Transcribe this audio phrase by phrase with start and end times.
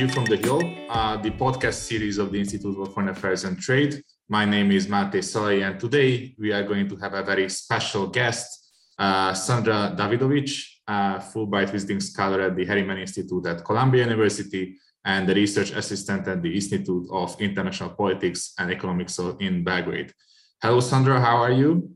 [0.00, 3.60] View from the Hill, uh, the podcast series of the Institute of Foreign Affairs and
[3.60, 4.02] Trade.
[4.30, 8.06] My name is Máté Szalai, and today we are going to have a very special
[8.06, 10.48] guest, uh, Sandra Davidovic,
[10.88, 16.40] Fulbright visiting scholar at the Harriman Institute at Columbia University and the research assistant at
[16.40, 20.14] the Institute of International Politics and Economics in Belgrade.
[20.62, 21.94] Hello, Sandra, how are you?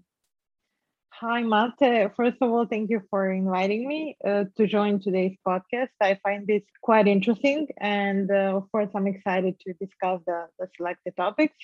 [1.20, 2.12] Hi, Máté.
[2.16, 5.90] First of all, thank you for inviting me uh, to join today's podcast.
[6.00, 10.66] I find this quite interesting, and uh, of course, I'm excited to discuss the, the
[10.76, 11.54] selected topics.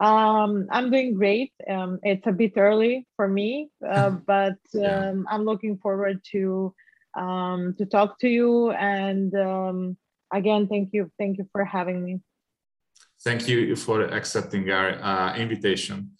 [0.00, 1.52] Um, I'm doing great.
[1.68, 6.74] Um, it's a bit early for me, uh, but um, I'm looking forward to
[7.16, 8.72] um, to talk to you.
[8.72, 9.96] And um,
[10.34, 12.20] again, thank you, thank you for having me.
[13.22, 16.10] Thank you for accepting our uh, invitation.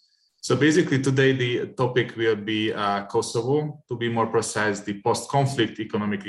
[0.43, 5.79] So basically today the topic will be uh, Kosovo, to be more precise, the post-conflict
[5.79, 6.23] economic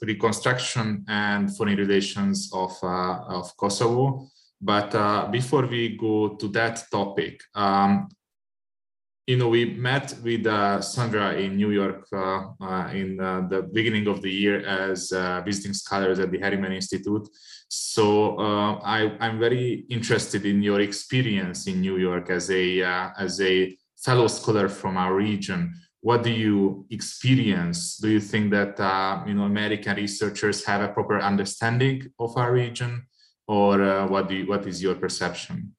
[0.00, 4.26] reconstruction and foreign relations of, uh, of Kosovo.
[4.58, 8.08] But uh, before we go to that topic, um,
[9.26, 14.06] you know, we met with uh, Sandra in New York uh, uh, in the beginning
[14.06, 15.10] of the year as
[15.44, 17.28] visiting scholars at the Harriman Institute.
[17.68, 22.82] So uh, I, am very interested in your experience in New York as a
[23.18, 25.74] as a fellow scholar from our region.
[26.00, 27.98] What do you experience?
[27.98, 28.78] Do you think that
[29.26, 33.06] you know American researchers have a proper understanding of our region,
[33.46, 35.74] or what do you, what is your perception?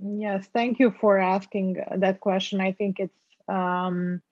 [0.00, 2.60] Yes, thank you for asking that question.
[2.60, 4.22] I think it's um,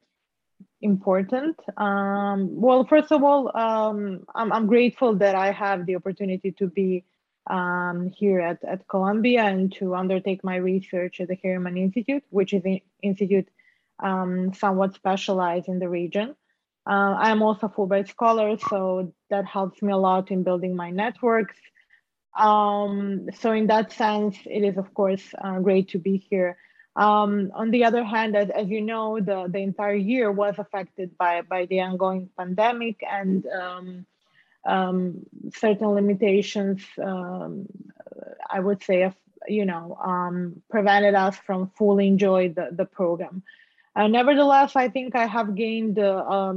[0.83, 1.58] important.
[1.77, 6.66] Um, well, first of all, um, I'm, I'm, grateful that I have the opportunity to
[6.66, 7.05] be
[7.48, 12.53] um, here at, at Columbia and to undertake my research at the Harriman Institute, which
[12.53, 13.48] is an institute
[14.03, 16.34] um, somewhat specialized in the region.
[16.86, 20.91] Uh, I'm also a Fulbright scholar, so that helps me a lot in building my
[20.91, 21.56] networks
[22.34, 26.56] um, so in that sense, it is of course uh, great to be here.
[26.94, 31.16] Um, on the other hand, as, as, you know, the, the entire year was affected
[31.16, 34.06] by, by the ongoing pandemic and um,
[34.64, 35.26] um
[35.56, 37.66] certain limitations, um,
[38.48, 39.10] I would say,
[39.48, 43.42] you know, um, prevented us from fully enjoy the, the program.
[43.97, 46.52] Uh, nevertheless, I think I have gained uh,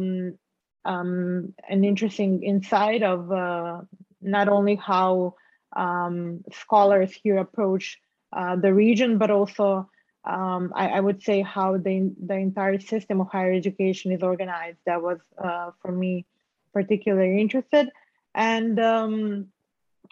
[0.85, 3.81] an interesting insight of uh,
[4.21, 5.35] not only how
[5.75, 7.99] um, scholars here approach
[8.31, 9.89] uh, the region, but also
[10.25, 14.79] um, I, I, would say how the, the entire system of higher education is organized.
[14.85, 16.25] That was uh, for me
[16.73, 17.89] particularly interested.
[18.33, 19.47] And um,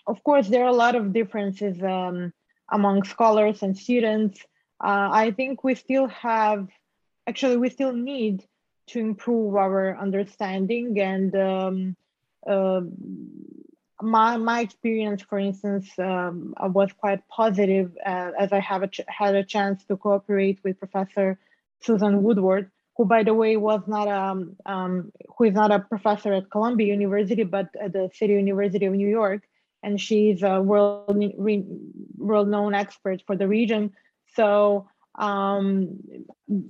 [0.06, 2.32] of course, there are a lot of differences um,
[2.72, 4.40] among scholars and students.
[4.84, 6.68] Uh, I think we still have,
[7.28, 8.46] actually, we still need
[8.88, 11.96] to improve our understanding and um,
[12.46, 12.82] uh,
[14.04, 19.36] my my experience, for instance, um, was quite positive uh, as I have a had
[19.36, 21.40] a chance to cooperate with Professor
[21.82, 26.34] Susan Woodward, who, by the way, was not um, um, who is not a professor
[26.34, 29.44] at Columbia University, but at the City University of New York,
[29.82, 31.18] and she's a world
[32.18, 33.94] world known expert for the region.
[34.36, 36.00] So um,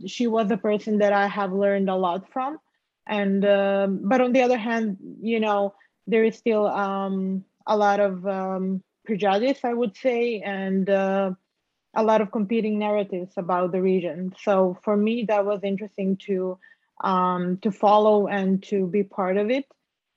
[0.05, 2.59] she was a person that I have learned a lot from,
[3.07, 5.73] and um, but on the other hand, you know
[6.07, 11.31] there is still um, a lot of um, prejudice, I would say, and uh,
[11.95, 14.33] a lot of competing narratives about the region.
[14.41, 16.57] So for me, that was interesting to
[17.03, 19.65] um, to follow and to be part of it.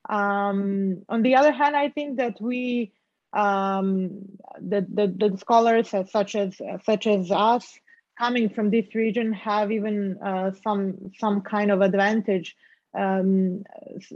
[0.09, 2.93] Um, on the other hand, I think that we
[3.33, 7.79] um, the, the the scholars such as such as us
[8.19, 12.57] coming from this region have even uh, some some kind of advantage
[12.95, 13.65] um,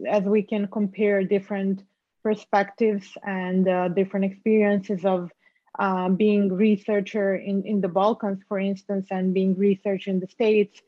[0.07, 1.83] as we can compare different
[2.23, 5.31] perspectives and uh, different experiences of
[5.79, 10.81] uh, being researcher in, in the Balkans, for instance, and being research in the States.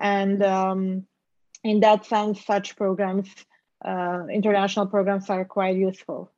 [0.00, 1.06] And um,
[1.62, 3.28] in that sense, such programs,
[3.84, 6.30] uh, international programs are quite useful.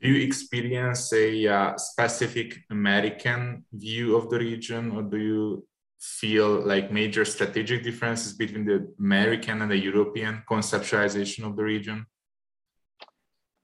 [0.00, 5.66] Do you experience a uh, specific American view of the region or do you
[6.02, 12.04] feel like major strategic differences between the American and the European conceptualization of the region?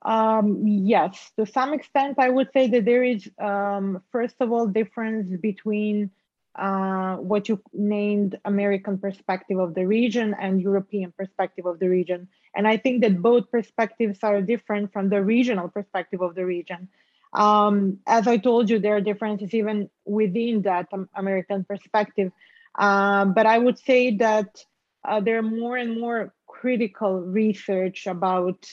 [0.02, 4.69] Um, yes, to some extent, I would say that there is, um, first of all,
[4.69, 6.12] difference between
[6.55, 12.29] uh, what you named American perspective of the region and European perspective of the region.
[12.55, 16.88] And I think that both perspectives are different from the regional perspective of the region.
[17.33, 22.33] Um, as I told you, there are differences even within that American perspective.
[22.79, 24.65] Uh, but I would say that
[25.05, 28.65] uh, there are more and more critical research about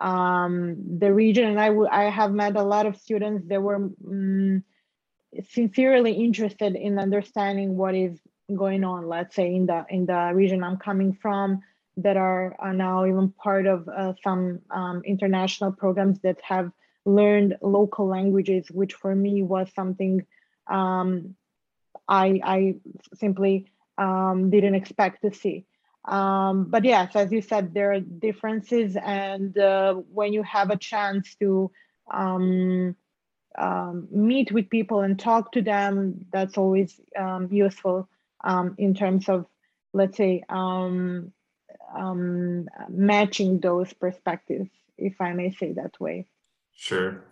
[0.00, 1.44] um, the region.
[1.44, 4.64] And I, I have met a lot of students that were um,
[5.48, 8.18] sincerely interested in understanding what is
[8.54, 11.62] going on, let's say in the in the region I'm coming from,
[11.98, 16.72] that are, are now even part of uh, some um, international programs that have
[17.04, 20.26] learned local languages, which for me was something
[20.66, 21.34] um,
[22.08, 22.74] I, I
[23.14, 23.66] simply
[23.98, 25.64] um, didn't expect to see.
[26.04, 30.76] Um, but yes, as you said, there are differences, and uh, when you have a
[30.76, 31.70] chance to
[32.10, 32.96] um,
[33.58, 38.08] um, meet with people and talk to them, that's always um, useful
[38.78, 39.44] in terms of,
[39.92, 40.42] let's say,
[42.88, 46.26] matching those perspectives, if I may say that way.
[46.80, 47.24] Sure.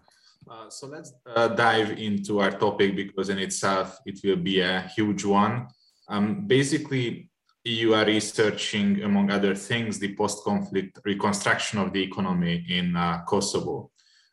[0.50, 4.82] Uh, so let's uh, dive into our topic because in itself it will be a
[4.94, 5.68] huge one.
[6.06, 7.30] Um, basically,
[7.64, 13.90] you are researching, among other things, the post-conflict reconstruction of the economy in uh, Kosovo.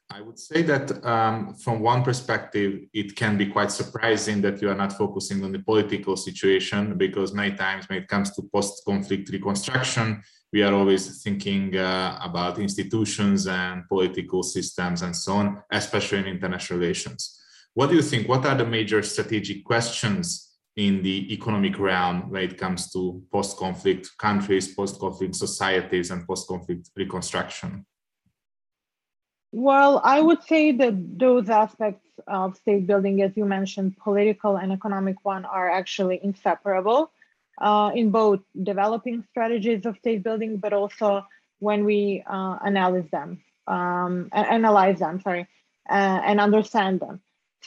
[0.10, 4.70] I would say that um, from one perspective, it can be quite surprising that you
[4.70, 9.30] are not focusing on the political situation because many times when it comes to post-conflict
[9.30, 10.22] reconstruction,
[10.54, 16.28] we are always thinking uh, about institutions and political systems and so on, especially in
[16.28, 17.42] international relations.
[17.74, 18.30] What do you think?
[18.30, 24.18] What are the major strategic questions in the economic realm when it comes to post-conflict
[24.18, 27.86] countries, post-conflict societies, and post-conflict reconstruction?
[29.56, 34.74] Well, I would say that those aspects of state building, as you mentioned, political and
[34.74, 37.10] economic one, are actually inseparable
[37.62, 41.26] uh, in both developing strategies of state building, but also
[41.60, 45.48] when we uh, analyze them, um, analyze them, sorry,
[45.90, 47.22] uh, and understand them.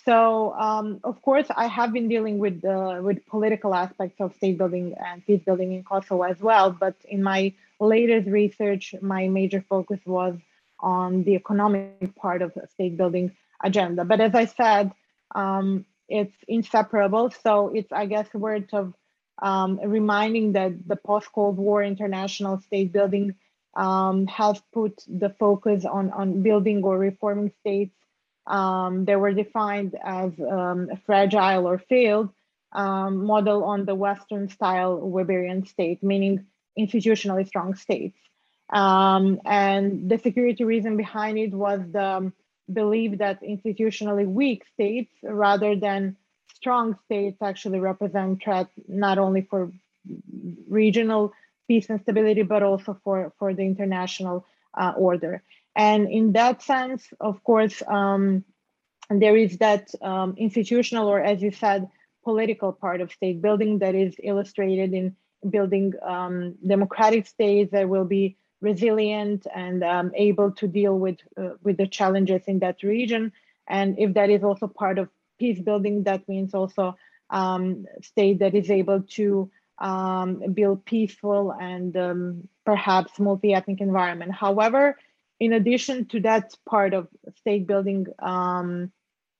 [0.04, 4.58] So, um, of course, I have been dealing with the with political aspects of state
[4.58, 6.70] building and peace building in Kosovo as well.
[6.70, 10.36] But in my latest research, my major focus was
[10.80, 14.04] on the economic part of state building agenda.
[14.04, 14.92] But as I said,
[15.34, 17.30] um, it's inseparable.
[17.42, 18.94] So it's, I guess, worth of
[19.40, 23.34] um, reminding that the post-Cold War international state building
[23.74, 27.94] um, has put the focus on, on building or reforming states
[28.46, 32.30] um, that were defined as um, fragile or failed,
[32.72, 36.46] um, model on the Western style Weberian state, meaning
[36.78, 38.18] institutionally strong states.
[38.70, 42.32] Um, and the security reason behind it was the
[42.70, 46.16] belief that institutionally weak states, rather than
[46.54, 49.72] strong states, actually represent threat not only for
[50.68, 51.32] regional
[51.66, 54.44] peace and stability, but also for, for the international
[54.74, 55.42] uh, order.
[55.76, 58.44] And in that sense, of course, um,
[59.10, 61.88] there is that um, institutional, or as you said,
[62.24, 65.16] political part of state building that is illustrated in
[65.48, 71.50] building um, democratic states that will be resilient and um, able to deal with uh,
[71.62, 73.32] with the challenges in that region.
[73.66, 75.08] And if that is also part of
[75.38, 76.96] peace building, that means also
[77.30, 84.32] um, state that is able to um, build peaceful and um, perhaps multi-ethnic environment.
[84.32, 84.98] However,
[85.38, 87.06] in addition to that part of
[87.36, 88.90] state building um,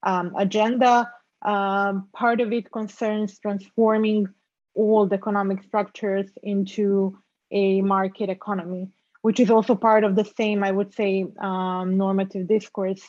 [0.03, 1.11] um, agenda,
[1.43, 4.29] part of it concerns transforming
[4.77, 7.19] old economic structures into
[7.51, 8.89] a market economy
[9.29, 13.03] which is also part of the same, I would say, um, normative discourse.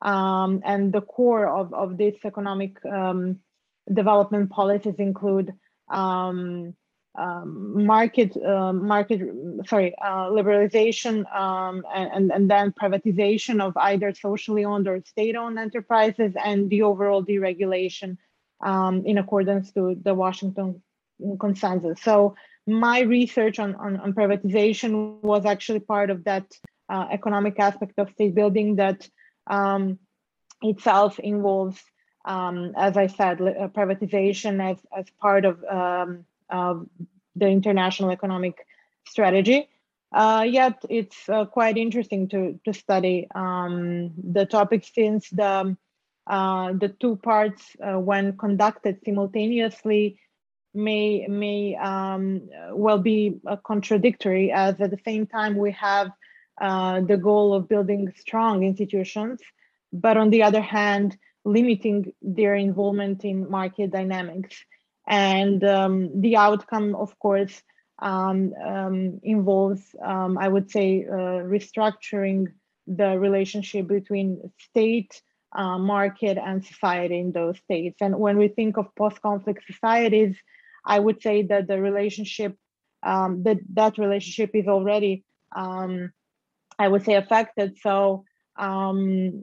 [0.00, 3.40] Um, and the core of, of this economic um,
[3.92, 5.52] development policies include
[5.90, 6.74] um,
[7.18, 9.20] um, market, uh, market,
[9.66, 11.14] sorry, uh, liberalization
[11.44, 17.22] um, and, and then privatization of either socially owned or state-owned enterprises and the overall
[17.22, 18.16] deregulation
[19.10, 20.82] in accordance to the Washington
[21.38, 22.00] consensus.
[22.00, 22.34] So
[22.66, 26.52] my research on, on, on, privatization was actually part of that
[26.88, 29.08] uh, economic aspect of state building that
[29.46, 29.98] um,
[30.62, 31.80] itself involves,
[32.24, 36.88] um, as I said, uh, privatization as, as part of, um, of
[37.36, 38.66] the international economic
[39.06, 39.68] strategy.
[40.12, 45.76] Uh, yet it's uh, quite interesting to, to study um, the topic since the,
[46.26, 50.18] uh, the two parts, when conducted simultaneously,
[50.76, 56.10] may may um, well be uh, contradictory as at the same time we have
[56.60, 59.40] uh, the goal of building strong institutions
[59.92, 64.64] but on the other hand limiting their involvement in market dynamics.
[65.06, 67.62] And um, the outcome of course
[67.98, 72.52] um, um involves um, i would say uh, restructuring
[72.86, 74.28] the relationship between
[74.58, 75.22] state
[75.56, 77.96] uh, market and society in those states.
[78.02, 80.36] And when we think of post-conflict societies
[80.86, 82.56] I would say that the relationship,
[83.02, 85.24] um, that that relationship is already
[85.54, 86.12] um,
[86.78, 87.76] I would say, affected.
[87.80, 88.24] So
[88.58, 89.42] um,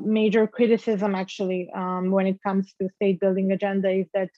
[0.00, 4.30] major criticism actually um, when it comes to state building agenda is that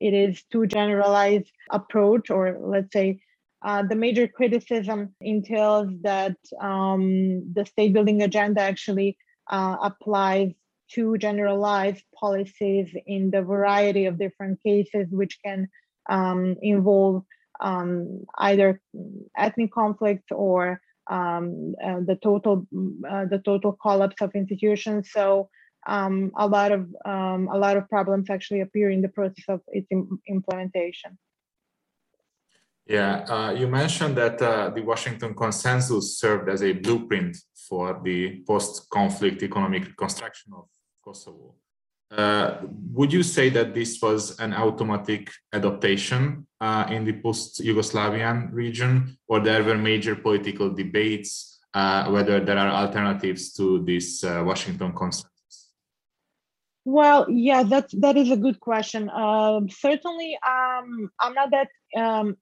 [0.00, 3.20] it is too generalized approach or let's say
[3.62, 9.18] uh, the major criticism entails that um, the state building agenda actually
[9.50, 10.52] uh, applies
[10.94, 15.68] to generalize policies in the variety of different cases, which can
[16.08, 17.24] um, involve
[17.60, 18.80] um, either
[19.36, 20.80] ethnic conflict or
[21.10, 22.66] um, uh, the total
[23.08, 25.10] uh, the total collapse of institutions.
[25.12, 25.48] So
[25.86, 29.60] um, a lot of um, a lot of problems actually appear in the process of
[29.68, 29.88] its
[30.28, 31.18] implementation.
[32.86, 37.36] Yeah, uh, you mentioned that uh, the Washington Consensus served as a blueprint
[37.68, 40.64] for the post-conflict economic reconstruction of
[41.02, 41.54] Kosovo.
[42.10, 42.58] Uh,
[42.92, 49.38] would you say that this was an automatic adaptation uh, in the post-Yugoslavian region, or
[49.38, 55.29] there were major political debates uh, whether there are alternatives to this uh, Washington consensus?
[56.86, 59.10] Well, yeah, that that is a good question.
[59.10, 62.36] Um, certainly, um, I'm not that um,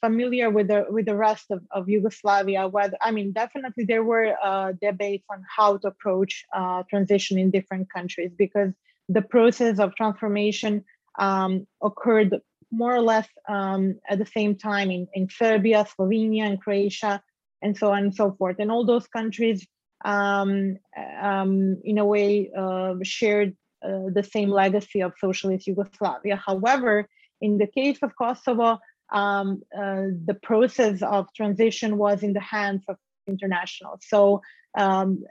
[0.00, 2.66] familiar with the with the rest of, of Yugoslavia.
[2.66, 7.52] Whether I mean, definitely there were uh, debates on how to approach uh, transition in
[7.52, 8.72] different countries because
[9.08, 10.84] the process of transformation
[11.18, 12.40] um, occurred
[12.72, 17.22] more or less um, at the same time in, in Serbia, Slovenia, and Croatia,
[17.62, 18.56] and so on and so forth.
[18.58, 19.64] And all those countries,
[20.04, 20.78] um,
[21.22, 26.36] um in a way, uh, shared uh, the same legacy of socialist Yugoslavia.
[26.36, 27.08] However,
[27.40, 28.78] in the case of Kosovo,
[29.12, 33.98] um, uh, the process of transition was in the hands of international.
[34.00, 34.42] So
[34.76, 35.24] um,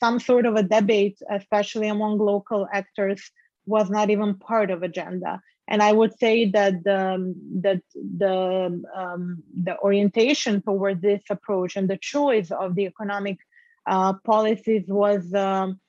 [0.00, 3.30] some sort of a debate, especially among local actors,
[3.66, 5.40] was not even part of agenda.
[5.68, 11.88] And I would say that the, that the, um, the orientation toward this approach and
[11.88, 13.38] the choice of the economic
[13.86, 15.80] uh, policies was um,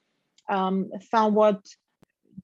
[0.50, 1.62] um somewhat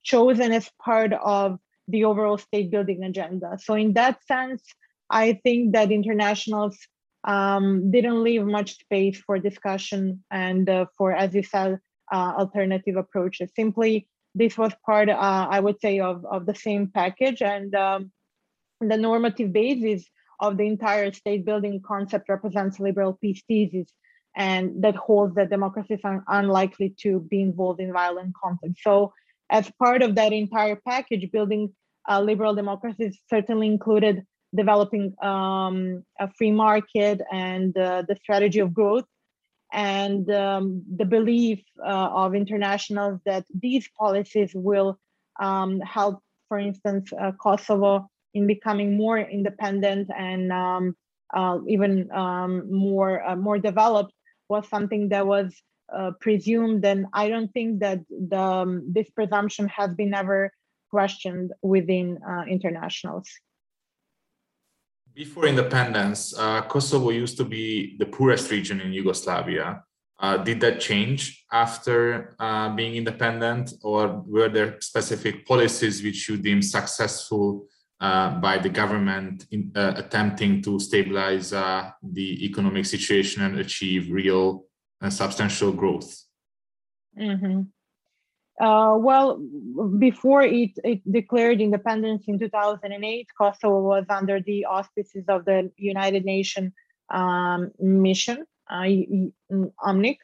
[0.03, 3.57] chosen as part of the overall state building agenda.
[3.61, 4.63] So in that sense,
[5.09, 6.77] I think that internationals
[7.23, 11.79] um, didn't leave much space for discussion and uh, for, as you said,
[12.11, 13.51] uh, alternative approaches.
[13.55, 18.11] Simply, this was part, uh, I would say, of, of the same package and um,
[18.79, 20.07] the normative basis
[20.39, 23.91] of the entire state building concept represents liberal peace thesis
[24.35, 28.77] and that holds that democracies are unlikely to be involved in violent conflict.
[28.81, 29.13] So
[29.49, 31.73] as part of that entire package, building
[32.09, 34.23] uh, liberal democracies certainly included
[34.55, 39.05] developing um, a free market and uh, the strategy of growth
[39.71, 44.97] and um, the belief uh, of internationals that these policies will
[45.39, 50.95] um, help, for instance, uh, Kosovo in becoming more independent and um,
[51.33, 54.11] uh, even um, more uh, more developed
[54.49, 55.55] was something that was
[55.95, 60.51] uh, presumed, and I don't think that the, um, this presumption has been ever
[60.89, 63.27] questioned within uh, internationals.
[65.13, 69.83] Before independence, uh, Kosovo used to be the poorest region in Yugoslavia.
[70.19, 76.37] Uh, did that change after uh, being independent, or were there specific policies which you
[76.37, 77.65] deem successful
[78.01, 84.68] uh, by the government in attempting to stabilize the economic situation and achieve real
[85.01, 86.23] and substantial growth?
[87.17, 87.61] Mm-hmm.
[88.63, 89.41] Uh, well,
[89.99, 96.25] before it, it declared independence in 2008, Kosovo was under the auspices of the United
[96.25, 96.73] Nations
[97.09, 98.83] um, mission, uh,
[99.51, 100.17] UNMIK.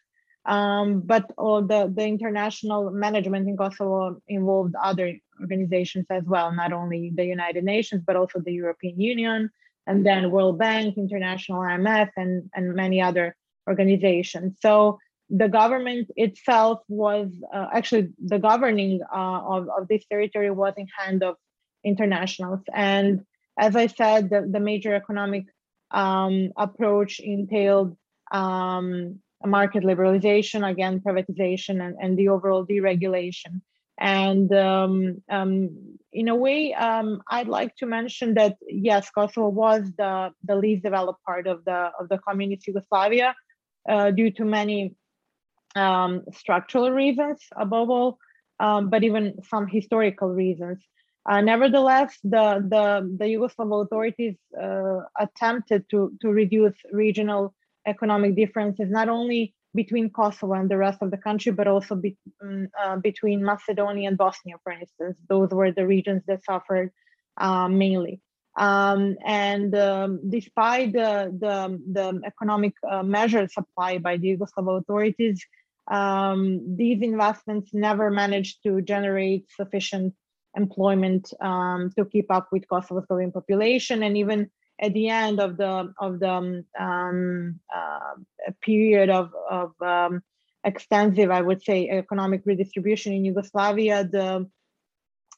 [0.45, 6.71] Um, but all the, the international management in Kosovo involved other organizations as well, not
[6.71, 9.49] only the United Nations, but also the European Union,
[9.87, 13.35] and then World Bank, International IMF, and, and many other
[13.67, 14.55] organization.
[14.59, 20.73] So the government itself was uh, actually the governing uh, of, of this territory was
[20.77, 21.35] in hand of
[21.83, 22.61] internationals.
[22.73, 23.21] And
[23.57, 25.45] as I said, the, the major economic
[25.91, 27.95] um, approach entailed
[28.31, 33.61] um, market liberalization, again, privatization, and, and the overall deregulation.
[33.97, 39.89] And um, um, in a way, um, I'd like to mention that yes, Kosovo was
[39.97, 43.33] the, the least developed part of the of the communist Yugoslavia,
[43.89, 44.95] uh, due to many
[45.75, 48.17] um, structural reasons above all,
[48.59, 50.79] um, but even some historical reasons.
[51.27, 57.53] Uh, nevertheless, the, the, the Yugoslav authorities uh, attempted to, to reduce regional
[57.87, 62.15] economic differences, not only between Kosovo and the rest of the country, but also be,
[62.41, 65.17] um, uh, between Macedonia and Bosnia, for instance.
[65.27, 66.91] Those were the regions that suffered
[67.37, 68.21] uh, mainly.
[68.57, 75.45] Um, and um, despite the, the, the economic uh, measures applied by the Yugoslav authorities,
[75.91, 80.13] um, these investments never managed to generate sufficient
[80.55, 84.03] employment um, to keep up with Kosovo's growing population.
[84.03, 84.49] And even
[84.81, 89.71] at the end of the of the um, um uh, period of, of
[90.65, 94.49] extensive, I would say, economic redistribution in Yugoslavia, the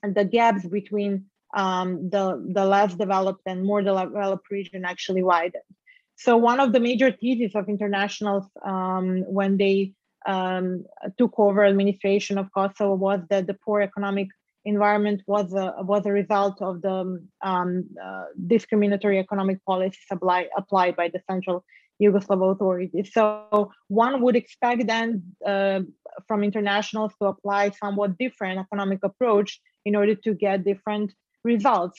[0.03, 1.25] the gaps between
[1.57, 5.69] um, the, the less developed and more developed region actually widened.
[6.15, 9.93] So one of the major theses of internationals um, when they
[10.27, 10.85] um,
[11.17, 14.27] took over administration of Kosovo was that the poor economic
[14.65, 16.97] environment was a, was a result of the
[17.41, 21.63] um, uh, discriminatory economic policies apply, applied by the Central
[22.01, 23.09] Yugoslav authorities.
[23.13, 25.79] So one would expect then uh,
[26.27, 31.13] from internationals to apply somewhat different economic approach in order to get different
[31.47, 31.97] results.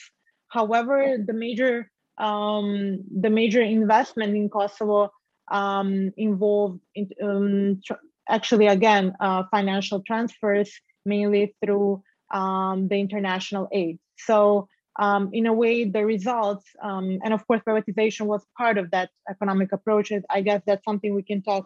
[0.49, 5.09] However, the major um, the major investment in Kosovo
[5.51, 10.69] um, involved in, um, tr- actually again uh, financial transfers
[11.05, 13.97] mainly through um, the international aid.
[14.17, 14.67] So
[14.99, 19.09] um, in a way, the results um, and of course privatization was part of that
[19.29, 20.11] economic approach.
[20.29, 21.65] I guess that's something we can talk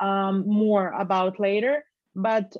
[0.00, 1.84] more about later.
[2.14, 2.56] But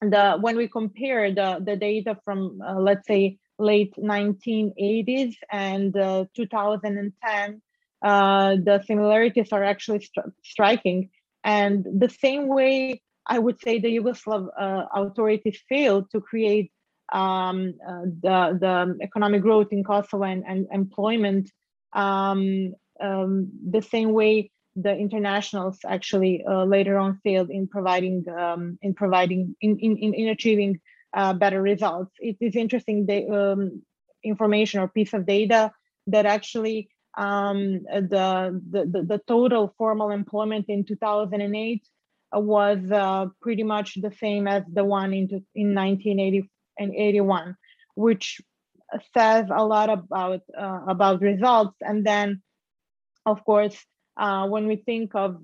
[0.00, 6.24] the when we compare the the data from uh, let's say late 1980s and uh,
[6.34, 7.62] 2010
[8.02, 11.08] uh, the similarities are actually stri- striking.
[11.44, 16.70] And the same way i would say the yugoslav uh, authorities failed to create
[17.12, 21.50] um, uh, the, the economic growth in kosovo and, and employment
[21.94, 28.78] um, um, the same way the internationals actually uh, later on failed in providing um,
[28.82, 30.80] in providing in in, in achieving
[31.12, 32.12] uh, better results.
[32.18, 33.82] It is interesting the um,
[34.22, 35.72] information or piece of data
[36.08, 41.86] that actually um, the, the the total formal employment in 2008
[42.32, 47.56] was uh, pretty much the same as the one in in 1980 and 81,
[47.94, 48.40] which
[49.16, 51.76] says a lot about uh, about results.
[51.80, 52.42] And then,
[53.24, 53.76] of course,
[54.16, 55.38] uh, when we think of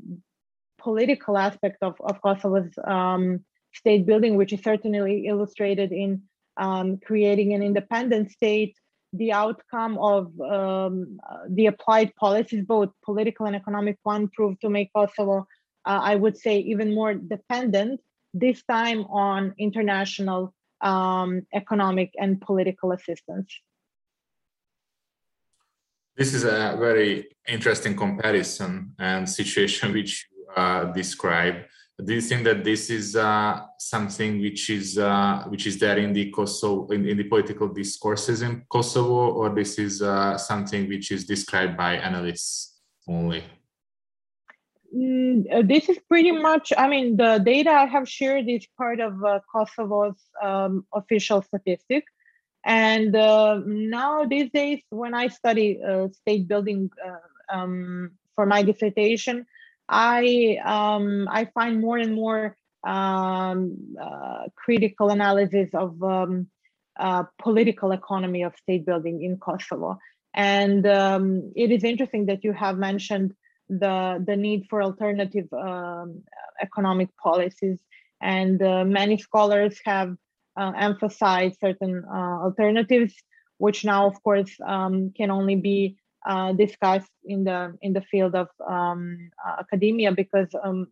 [0.78, 6.22] political aspect of, of Kosovo's um, state building, which is certainly illustrated in
[6.56, 8.74] um, creating an independent state,
[9.12, 14.92] the outcome of um, the applied policies, both political and economic one, proved to make
[14.92, 15.46] Kosovo,
[15.84, 18.00] uh, I would say, even more dependent,
[18.32, 23.52] this time on international um, economic and political assistance.
[26.16, 31.56] This is a very interesting comparison and situation which you uh, describe.
[32.04, 36.12] Do you think that this is uh, something which is uh, which is there in
[36.14, 41.10] the Kosovo in, in, the political discourses in Kosovo, or this is uh, something which
[41.10, 43.44] is described by analysts only?
[44.96, 46.72] Mm, uh, this is pretty much.
[46.76, 52.04] I mean, the data I have shared is part of uh, Kosovo's um, official statistic
[52.64, 58.62] and uh, now these days, when I study uh, state building uh, um, for my
[58.62, 59.46] dissertation,
[59.88, 66.48] I um, I find more and more um, uh, critical analysis of um,
[66.98, 69.98] uh, political economy of state building in Kosovo.
[70.34, 73.32] And um, it is interesting that you have mentioned
[73.68, 76.22] the the need for alternative um,
[76.60, 77.78] economic policies,
[78.20, 80.14] and uh, many scholars have
[80.56, 83.14] uh, emphasize certain uh, alternatives,
[83.58, 88.34] which now, of course, um, can only be uh, discussed in the in the field
[88.34, 90.86] of um, academia because, um,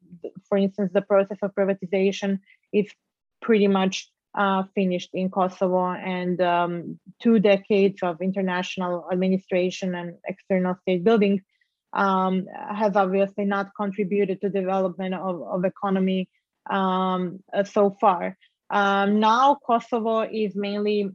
[0.49, 2.39] for instance, the process of privatization
[2.73, 2.87] is
[3.43, 10.77] pretty much uh, finished in Kosovo, and um, two decades of international administration and external
[10.83, 11.43] state building
[11.93, 16.29] um, has obviously not contributed to development of, of economy
[16.71, 18.37] um, uh, so far.
[18.71, 21.11] Um, now Kosovo is mainly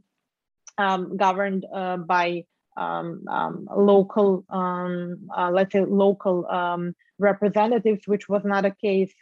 [0.78, 2.44] um, governed uh, by
[2.76, 9.12] um, um local, um, uh, let's say local um, representatives, which was not a case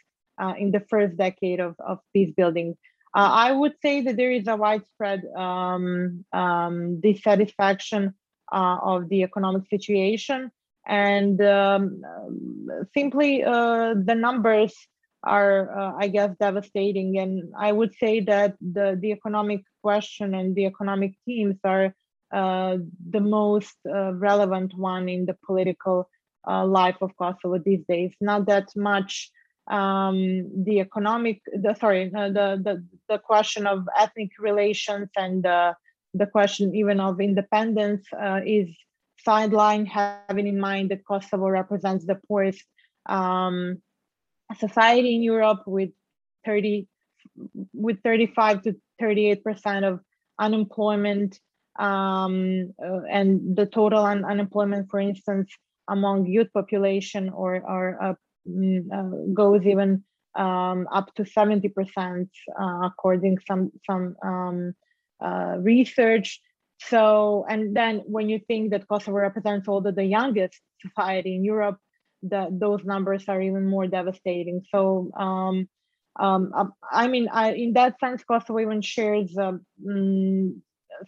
[0.41, 2.75] uh, in the first decade of, of peace building.
[3.15, 5.21] Uh, I would say that there is a widespread
[7.01, 8.15] dissatisfaction
[8.51, 10.51] uh, of the economic situation
[10.87, 11.37] and
[12.93, 14.75] simply uh, the numbers
[15.23, 17.17] are, uh, I guess, devastating.
[17.17, 21.95] And I would say that the, the economic question and the economic themes are
[22.33, 22.77] uh,
[23.09, 26.09] the most uh, relevant one in the political
[26.47, 28.13] uh, life of Kosovo these days.
[28.19, 29.31] Not that much
[29.69, 35.45] um, the economic, the, sorry, the, the, the question of ethnic relations and
[36.13, 38.69] the question even of independence uh, is
[39.25, 42.63] sidelined, having in mind that Kosovo represents the poorest
[43.07, 43.81] um,
[44.59, 45.89] society in Europe with
[46.45, 46.87] 30
[47.73, 49.99] with 35 to 38 percent of
[50.39, 51.39] unemployment
[51.79, 55.51] um, uh, and the total un- unemployment, for instance,
[55.89, 58.13] among youth population or, or uh,
[58.93, 60.03] uh, goes even
[60.35, 64.73] um, up to 70 percent uh, according some some um,
[65.23, 66.41] uh, research.
[66.79, 71.77] So, and then when you think that Kosovo represents although the youngest society in Europe,
[72.23, 74.61] the, those numbers are even more devastating.
[74.71, 75.67] So, um,
[76.19, 79.53] um, I mean, I, in that sense, Kosovo even shares uh,
[79.85, 80.55] mm,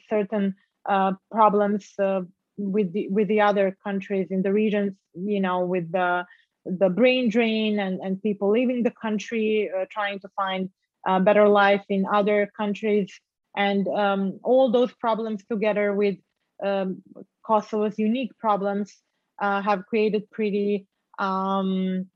[0.09, 0.55] certain
[0.87, 2.21] uh, problems uh,
[2.57, 4.93] with the with the other countries in the regions.
[5.13, 6.25] You know, with the
[6.65, 10.69] the brain drain and and people leaving the country, uh, trying to find
[11.05, 13.13] a better life in other countries,
[13.55, 16.15] and um, all those problems together with
[16.63, 17.03] um,
[17.45, 18.91] Kosovo's unique problems
[19.39, 20.87] uh, have created pretty
[21.19, 22.07] um,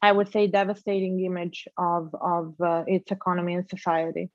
[0.00, 4.30] I would say, devastating image of, of uh, its economy and society.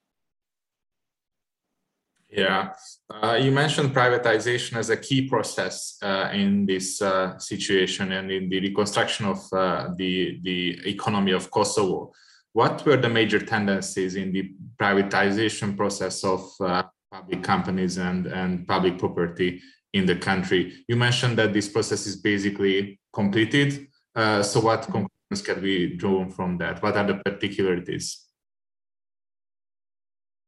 [2.29, 2.73] Yeah,
[3.11, 8.49] uh, you mentioned privatization as a key process uh, in this uh, situation and in
[8.49, 12.11] the reconstruction of uh, the, the economy of Kosovo.
[12.53, 18.67] What were the major tendencies in the privatization process of uh, public companies and, and
[18.67, 19.61] public property
[19.93, 20.73] in the country?
[20.87, 23.87] You mentioned that this process is basically completed.
[24.15, 25.07] So what mm-hmm
[25.41, 26.81] can be drawn from that?
[26.81, 28.25] What are the particularities?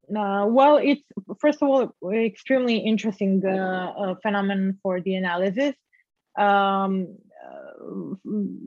[0.10, 1.01] Uh, well, it's
[1.39, 5.73] first of all extremely interesting uh, uh, phenomenon for the analysis.
[6.38, 8.15] Um, uh,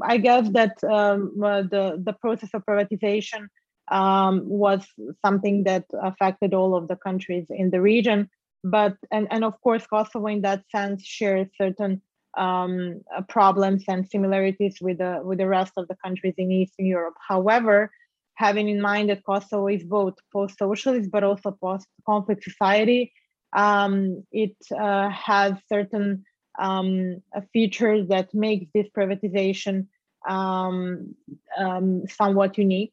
[0.02, 3.46] I guess that um, uh, the the process of privatization
[3.90, 4.84] um, was
[5.24, 8.28] something that affected all of the countries in the region,
[8.64, 12.02] but and and of course Kosovo in that sense shares certain
[12.38, 16.87] um, uh, problems and similarities with the with the rest of the countries in Eastern
[16.87, 17.14] Europe.
[17.27, 17.90] However,
[18.35, 23.12] having in mind that Kosovo is both post-socialist but also post-conflict society,
[23.53, 26.24] um, it uh, has certain
[26.59, 27.22] um,
[27.53, 29.87] features that makes this privatization
[30.29, 31.14] um,
[31.59, 32.92] um, somewhat unique.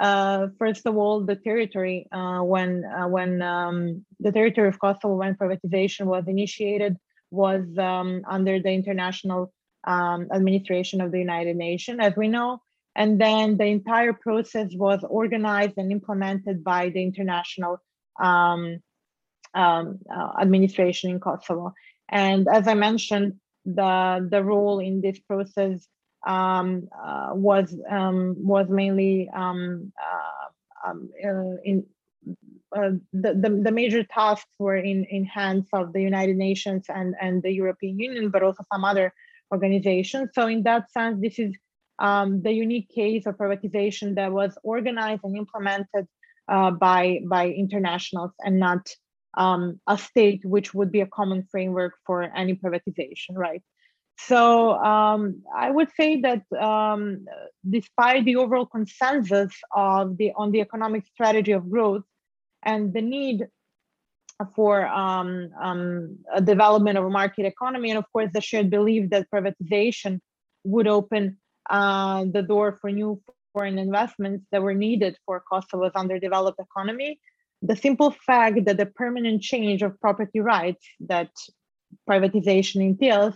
[0.00, 5.16] Uh, first of all, the territory uh, when uh, when um, the territory of Kosovo
[5.16, 6.96] when privatization was initiated
[7.32, 9.52] was um, under the international
[9.84, 12.60] um, administration of the United Nations, as we know.
[12.94, 17.78] And then the entire process was organized and implemented by the international
[18.20, 18.78] um,
[19.54, 21.72] um uh, administration in Kosovo.
[22.08, 25.86] And as I mentioned, the the role in this process
[26.26, 29.54] um, uh, was um, was mainly uh,
[30.86, 30.94] uh,
[31.64, 31.84] in
[32.76, 37.14] uh, the, the, the, major tasks were in, in hands of the United Nations and,
[37.20, 39.12] and the European Union, but also some other
[39.52, 40.30] organizations.
[40.34, 41.54] So in that sense, this is
[41.98, 46.06] um, the unique case of privatization that was organized and implemented
[46.48, 48.88] uh, by, by internationals and not
[49.36, 53.62] um, a state, which would be a common framework for any privatization, right?
[54.18, 57.24] So um, I would say that um,
[57.68, 62.04] despite the overall consensus of the on the economic strategy of growth,
[62.64, 63.46] and the need
[64.54, 69.10] for um, um, a development of a market economy, and of course the shared belief
[69.10, 70.20] that privatization
[70.64, 71.38] would open
[71.70, 73.20] uh, the door for new
[73.52, 77.20] foreign investments that were needed for Kosovo's underdeveloped economy.
[77.62, 81.30] The simple fact that the permanent change of property rights that
[82.08, 83.34] privatization entails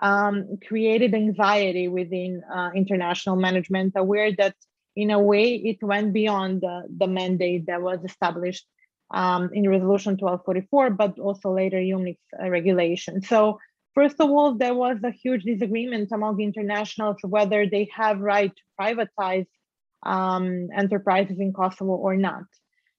[0.00, 4.54] um, created anxiety within uh, international management, aware that
[4.98, 8.66] in a way, it went beyond the, the mandate that was established
[9.12, 13.22] um, in Resolution 1244, but also later UNMIK's uh, regulation.
[13.22, 13.60] So
[13.94, 18.62] first of all, there was a huge disagreement among internationals whether they have right to
[18.78, 19.46] privatize
[20.04, 22.46] um, enterprises in Kosovo or not.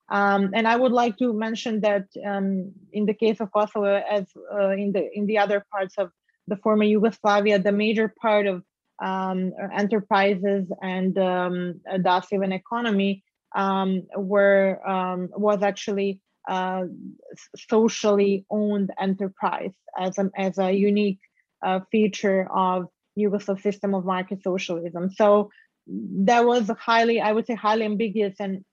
[0.10, 4.26] Um, and I would like to mention that um, in the case of Kosovo, as
[4.52, 6.12] uh, in the in the other parts of
[6.48, 8.64] the former Yugoslavia, the major part of
[9.02, 13.24] um, enterprises and um, thus even economy
[13.56, 16.86] um, were um, was actually uh,
[17.70, 21.20] socially owned enterprise as a, as a unique
[21.64, 25.10] uh, feature of Yugoslav system of market socialism.
[25.10, 25.52] So
[25.88, 28.64] that was a highly, I would say, highly ambiguous and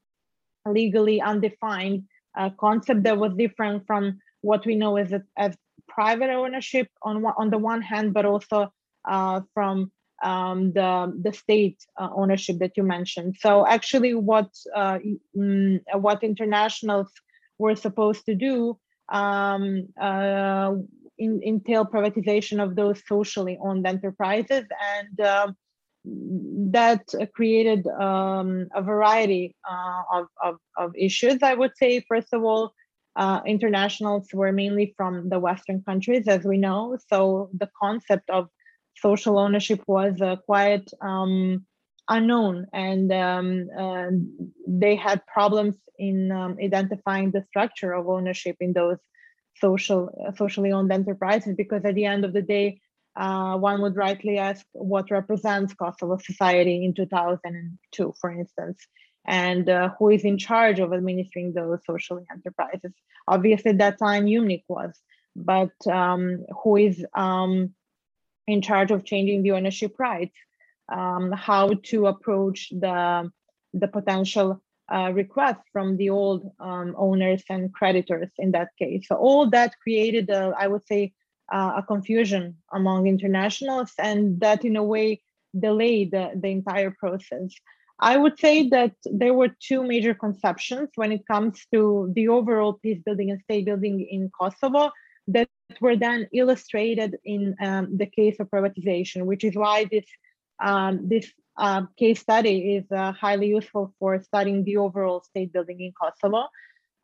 [0.67, 2.05] legally undefined
[2.37, 5.57] uh, concept that was different from what we know as as
[5.89, 8.73] private ownership on on the one hand, but also
[9.09, 9.91] uh, from
[10.23, 13.37] um, the the state uh, ownership that you mentioned.
[13.41, 14.99] So actually, what uh,
[15.37, 17.09] mm, what internationals
[17.59, 20.75] were supposed to do um, uh,
[21.19, 24.65] in, entail privatization of those socially owned enterprises
[24.97, 25.53] and uh,
[26.05, 27.03] that
[27.35, 32.73] created um, a variety uh, of, of, of, issues i would say first of all
[33.17, 38.49] uh, internationals were mainly from the western countries as we know so the concept of
[38.97, 41.65] social ownership was uh, quite um,
[42.09, 42.67] unknown.
[42.73, 44.11] And um, uh,
[44.67, 48.99] they had problems in um, identifying the structure of ownership in those
[49.59, 52.81] social uh, socially owned enterprises because at the end of the day
[53.17, 58.87] uh, one would rightly ask what represents Kosovo society in 2002 for instance
[59.27, 62.93] and uh, who is in charge of administering those social enterprises.
[63.27, 64.93] Obviously at that time UNMIK was
[65.35, 67.75] but um, who is um,
[68.47, 70.37] in charge of changing the ownership rights
[70.93, 73.31] um, how to approach the
[73.75, 79.07] the potential uh, requests from the old um, owners and creditors in that case.
[79.09, 81.13] So all that created, a, I would say,
[81.53, 85.21] uh, a confusion among internationals, and that in a way
[85.59, 87.53] delayed the, the entire process.
[87.99, 92.75] I would say that there were two major conceptions when it comes to the overall
[92.75, 94.91] peace building and state building in Kosovo
[95.29, 95.49] that
[95.81, 100.07] were then illustrated in um, the case of privatization, which is why this
[100.63, 105.81] um, this uh, case study is uh, highly useful for studying the overall state building
[105.81, 106.49] in Kosovo.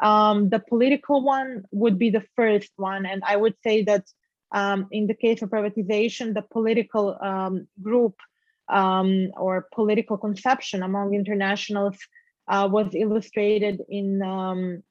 [0.00, 4.04] Um, the political one would be the first one, and I would say that
[4.52, 8.14] um, in the case of privatization, the political um, group
[8.68, 11.96] um, or political conception among internationals
[12.48, 14.82] uh, was illustrated in um,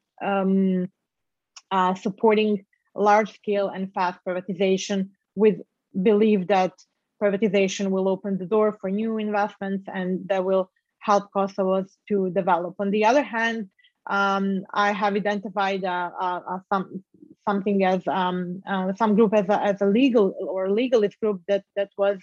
[2.96, 5.60] supporting large-scale and fast privatization with
[6.02, 6.74] belief that
[7.22, 12.76] privatization will open the door for new investments and that will help Kosovo to develop.
[12.80, 13.70] On the other hand,
[14.10, 17.04] um, I have identified uh, uh, uh, some
[17.48, 21.64] something as um, uh, some group as a, as a legal or legalist group that
[21.76, 22.20] that was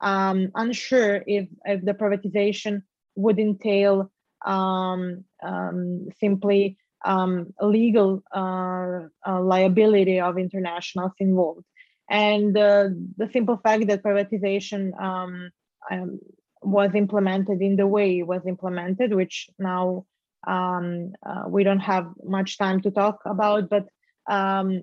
[0.00, 2.82] um, unsure if, if the privatization
[3.16, 4.10] would entail
[4.46, 11.64] um, um, simply um, legal uh, uh, liability of internationals involved.
[12.10, 15.50] And uh, the simple fact that privatization um,
[15.90, 16.20] um,
[16.62, 20.06] was implemented in the way it was implemented, which now
[20.46, 23.86] um, uh, we don't have much time to talk about, but
[24.28, 24.82] um,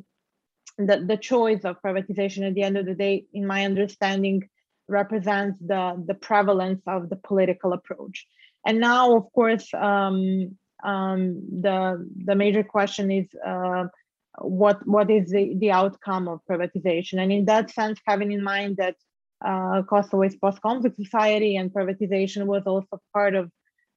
[0.78, 4.48] the, the choice of privatization at the end of the day, in my understanding,
[4.88, 8.28] represents the, the prevalence of the political approach.
[8.66, 13.86] And now, of course, um, um, the, the major question is uh,
[14.40, 17.20] what what is the, the outcome of privatization?
[17.22, 18.96] And in that sense having in mind that
[19.46, 23.52] uh, Kosovo is post-conflict society and privatization was also part of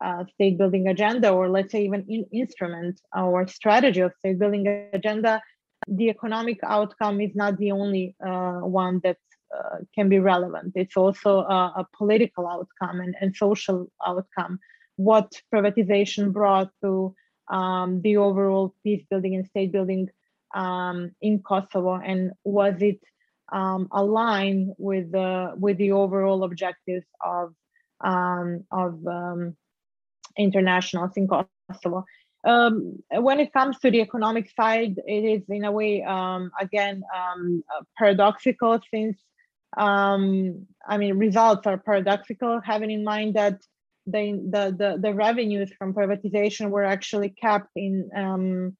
[0.04, 4.66] uh, state building agenda or let's say even in instrument or strategy of state building
[4.92, 5.42] agenda
[5.86, 9.16] the economic outcome is not the only uh, one that
[9.56, 10.72] uh, can be relevant.
[10.74, 14.58] It's also a, a political outcome and, and social outcome
[14.98, 17.14] what privatization brought to
[17.48, 20.08] um, the overall peace building and state building
[20.54, 23.00] um, in Kosovo, and was it
[23.52, 27.54] um, aligned with the with the overall objectives of
[28.00, 29.56] um, of um,
[30.36, 32.04] internationals in Kosovo?
[32.44, 36.00] Um, when it comes to the economic side, it is in a way
[36.60, 37.02] again
[37.96, 39.16] paradoxical since
[39.76, 43.60] I mean results are paradoxical, having in mind that
[44.10, 48.76] the, the, the, revenues from privatization were actually kept in um,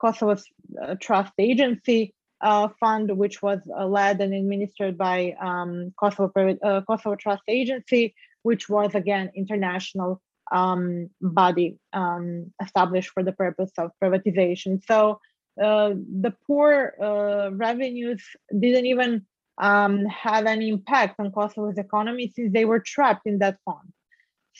[0.00, 0.44] Kosovo's
[0.80, 6.80] uh, trust agency uh, fund, which was uh, led and administered by um, Kosovo, uh,
[6.82, 10.20] Kosovo Trust Agency, which was again international
[10.52, 14.82] um, body um, established for the purpose of privatization.
[14.86, 15.20] So
[15.62, 18.22] uh, the poor uh, revenues
[18.58, 19.26] didn't even
[19.58, 23.92] um, have any impact on Kosovo's economy since they were trapped in that fund.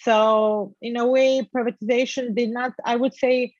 [0.02, 3.54] So in a way, privatization did not, I would say,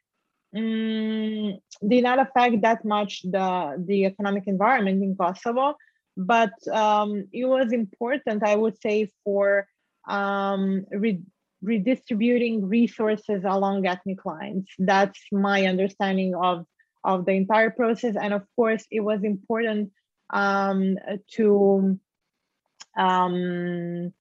[0.57, 5.75] um, did not affect that much the, the economic environment in Kosovo,
[6.17, 9.69] but um, it was important, I would say, for
[10.09, 11.23] um, re-
[11.63, 14.67] redistributing resources along ethnic lines.
[14.79, 16.67] That's my understanding of,
[17.05, 18.17] of the entire process.
[18.21, 19.93] And of course, it was important
[20.33, 20.97] um,
[21.37, 21.99] to
[22.97, 24.13] um,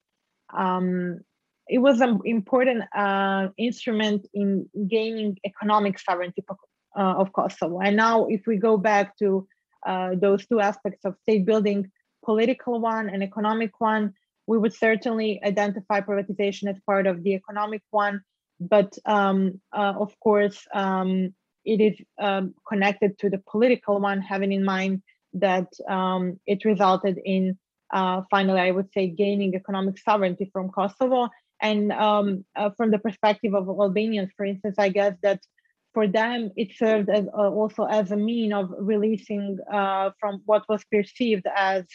[0.54, 1.22] um,
[1.70, 7.80] it was an important uh, instrument in gaining economic sovereignty uh, of Kosovo.
[7.80, 9.48] And now, if we go back to
[9.86, 11.92] uh, those two aspects of state building,
[12.26, 14.14] political one and economic one,
[14.48, 18.22] we would certainly identify privatization as part of the economic one.
[18.60, 24.52] But um, uh, of course, um, it is um, connected to the political one, having
[24.52, 25.04] in mind
[25.34, 27.58] that um, it resulted in
[27.92, 31.30] uh, finally, I would say, gaining economic sovereignty from Kosovo.
[31.62, 35.42] And um, uh, from the perspective of Albanians, for instance, I guess that
[35.94, 40.64] for them it served as uh, also as a mean of releasing uh, from what
[40.70, 41.86] was perceived as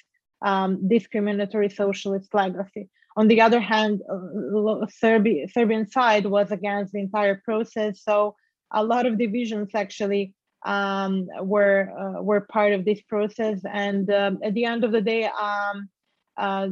[0.45, 2.89] um, discriminatory socialist legacy.
[3.17, 8.35] On the other hand, uh, Serbia, Serbian side was against the entire process, so
[8.73, 10.35] a lot of divisions actually
[10.67, 13.61] um, were uh, were part of this process.
[13.73, 15.89] And um, at the end of the day, um,
[16.37, 16.69] uh,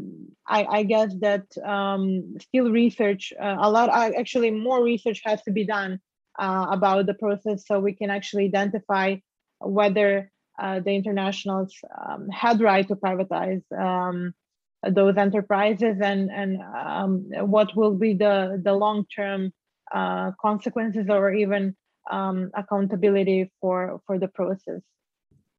[0.47, 3.91] I, I, guess that um, still research uh, a lot.
[3.91, 6.01] actually, more research has to be done
[6.39, 9.17] uh, about the process so we can actually identify
[9.61, 11.75] whether uh, the internationals
[12.07, 14.35] um, had right to privatize um,
[14.83, 16.59] those enterprises and and
[17.51, 19.53] what will be the the long term
[19.95, 21.77] uh, consequences or even
[22.11, 24.81] um, accountability for for the process.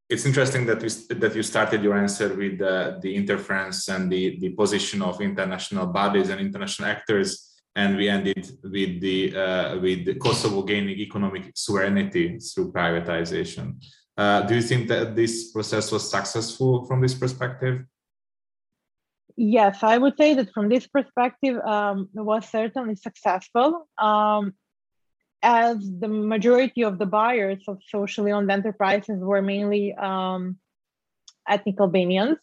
[0.09, 4.37] It's interesting that you that you started your answer with uh, the interference and the
[4.39, 10.19] the position of international bodies and international actors, and we ended with the uh, with
[10.19, 13.75] Kosovo gaining economic sovereignty through privatization.
[14.15, 17.85] Uh, do you think that this process was successful from this perspective?
[19.35, 23.87] Yes, I would say that from this perspective, um, it was certainly successful.
[23.97, 24.53] Um,
[25.43, 30.57] as the majority of the buyers of socially owned enterprises were mainly um,
[31.47, 32.37] ethnic Albanians,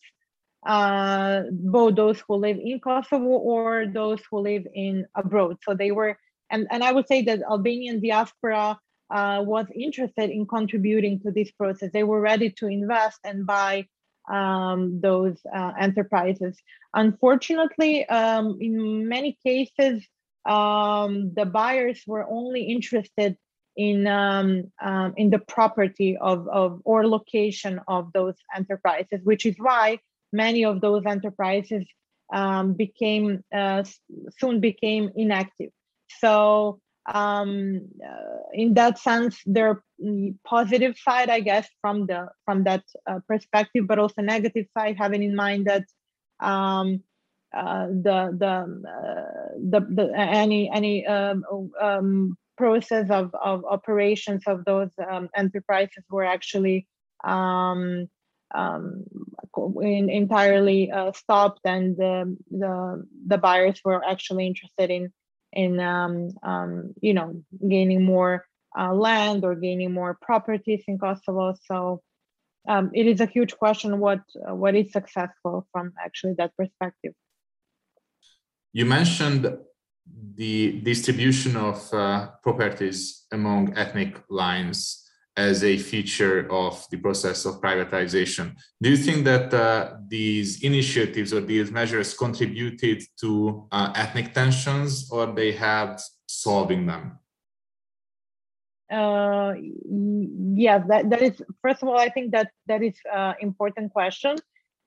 [0.67, 5.57] uh, both those who live in Kosovo or those who live in abroad.
[5.63, 6.19] So they were,
[6.51, 8.79] and, and I would say that Albanian diaspora
[9.11, 11.91] uh, was interested in contributing to this process.
[11.93, 13.87] They were ready to invest and buy
[14.31, 16.57] um, those uh, enterprises.
[16.95, 20.07] Unfortunately, um, in many cases,
[20.47, 23.37] um, the buyers were only interested
[23.77, 29.55] in um, um, in the property of, of or location of those enterprises, which is
[29.59, 29.99] why
[30.33, 31.87] many of those enterprises
[32.33, 33.85] um, became uh,
[34.39, 35.71] soon became inactive.
[36.19, 39.83] So um, uh, in that sense, there
[40.45, 45.23] positive side, I guess, from the from that uh, perspective, but also negative side, having
[45.23, 45.85] in mind that
[46.41, 47.03] um,
[47.57, 48.55] uh, the the,
[48.89, 51.45] uh, the the any any um,
[51.81, 56.87] um, process of, of operations of those um, enterprises were actually
[57.25, 58.09] um,
[58.55, 59.05] um,
[59.83, 65.13] in, entirely uh, stopped, and the, the the buyers were actually interested in
[65.53, 68.45] in um, you know gaining more
[68.79, 71.55] uh, land or gaining more properties in Kosovo.
[71.65, 72.03] So
[72.69, 77.15] um, it is a huge question what uh, what is successful from actually that perspective.
[78.73, 79.59] You mentioned
[80.35, 85.07] the distribution of uh, properties among ethnic lines
[85.37, 88.55] as a feature of the process of privatization.
[88.81, 95.11] Do you think that uh, these initiatives or these measures contributed to uh, ethnic tensions
[95.11, 97.19] or they helped solving them?
[98.91, 99.55] Uh,
[100.55, 103.93] yes, that, that is, first of all, I think that that is an uh, important
[103.93, 104.37] question.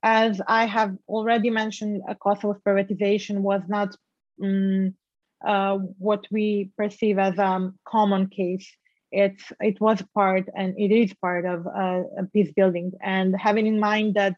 [0.03, 3.95] As I have already mentioned, a cost of privatization was not
[4.43, 4.93] um,
[5.45, 8.69] uh, what we perceive as a um, common case.
[9.11, 12.01] It's it was part and it is part of uh,
[12.33, 12.91] peace building.
[13.01, 14.35] And having in mind that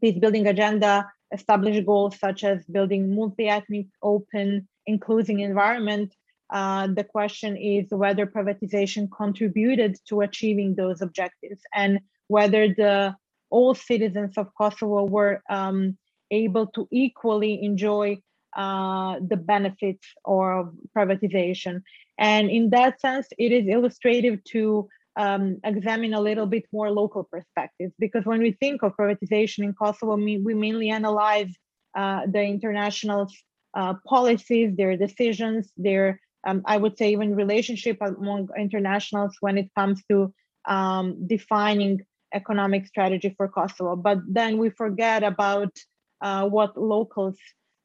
[0.00, 6.14] peace building agenda established goals such as building multi-ethnic open inclusive environment
[6.50, 13.14] uh, the question is whether privatization contributed to achieving those objectives and whether the
[13.50, 15.96] all citizens of kosovo were um,
[16.30, 18.16] able to equally enjoy
[18.56, 21.82] uh, the benefits of privatization.
[22.18, 27.24] And in that sense, it is illustrative to um, examine a little bit more local
[27.24, 31.52] perspectives because when we think of privatization in Kosovo, we, mainly analyze
[31.96, 33.28] uh, the international
[33.74, 39.68] uh, policies, their decisions, their um, I would say even relationship among internationals when it
[39.76, 40.32] comes to
[40.66, 42.00] um, defining
[42.32, 43.96] economic strategy for Kosovo.
[43.96, 45.72] But then we forget about
[46.20, 47.38] uh, what locals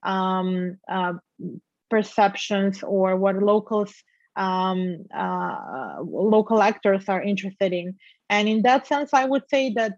[0.03, 1.13] um, uh,
[1.89, 3.93] perceptions or what locals
[4.35, 7.95] um, uh, local actors are interested in.
[8.29, 9.93] And in that sense, I would say that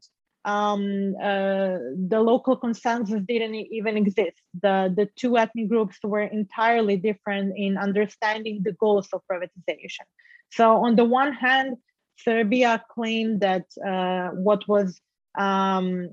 [0.45, 1.77] um, uh,
[2.07, 4.41] the local consensus didn't even exist.
[4.61, 10.05] The, the two ethnic groups were entirely different in understanding the goals of privatization.
[10.51, 11.77] So on the one hand,
[12.17, 14.99] Serbia claimed that uh, what was
[15.37, 16.09] um,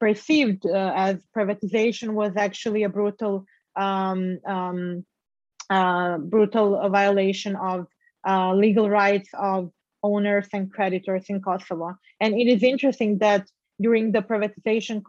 [0.00, 3.44] perceived uh, as privatization was actually a brutal
[3.76, 5.04] um, um,
[5.70, 7.86] uh, brutal violation of
[8.26, 9.70] uh, legal rights of
[10.02, 11.94] owners and creditors in Kosovo.
[12.20, 13.48] And it is interesting that
[13.80, 15.02] during the privatization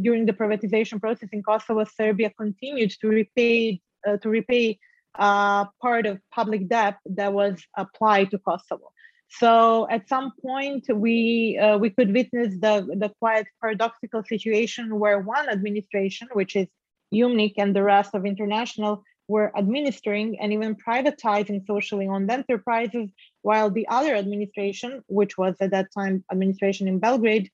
[0.00, 4.78] during the privatization process in Kosovo, Serbia continued to repay uh, to repay
[5.18, 8.90] uh, part of public debt that was applied to Kosovo.
[9.28, 15.20] So at some point, we uh, we could witness the the quite paradoxical situation where
[15.20, 16.68] one administration, which is
[17.12, 23.10] UNMIK and the rest of international, were administering and even privatizing socially owned enterprises,
[23.42, 27.50] while the other administration, which was at that time administration in Belgrade,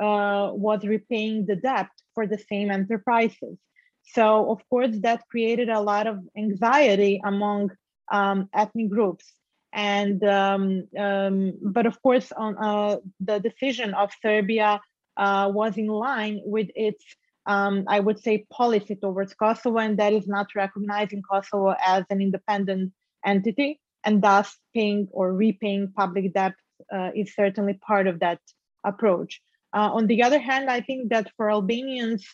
[0.00, 3.58] uh, was repaying the debt for the same enterprises.
[4.04, 7.72] So of course that created a lot of anxiety among
[8.10, 9.32] um, ethnic groups.
[9.76, 14.80] And um, um, but of course, on uh, the decision of Serbia
[15.18, 17.04] uh, was in line with its,
[17.44, 22.22] um, I would say, policy towards Kosovo, and that is not recognizing Kosovo as an
[22.22, 26.54] independent entity, and thus paying or repaying public debt
[26.90, 28.40] uh, is certainly part of that
[28.82, 29.42] approach.
[29.74, 32.24] Uh, on the other hand, I think that for Albanians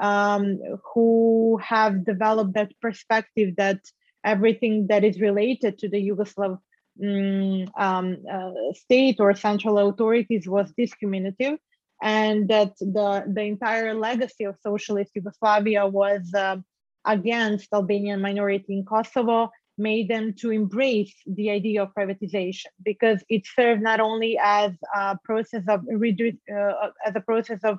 [0.00, 0.60] um,
[0.94, 3.80] who have developed that perspective that
[4.24, 6.58] everything that is related to the Yugoslav
[7.02, 11.58] um, um, uh, state or central authorities was discriminative,
[12.02, 16.56] and that the, the entire legacy of socialist Yugoslavia was uh,
[17.04, 23.42] against Albanian minority in Kosovo, made them to embrace the idea of privatization because it
[23.46, 27.78] served not only as a process of uh, as a process of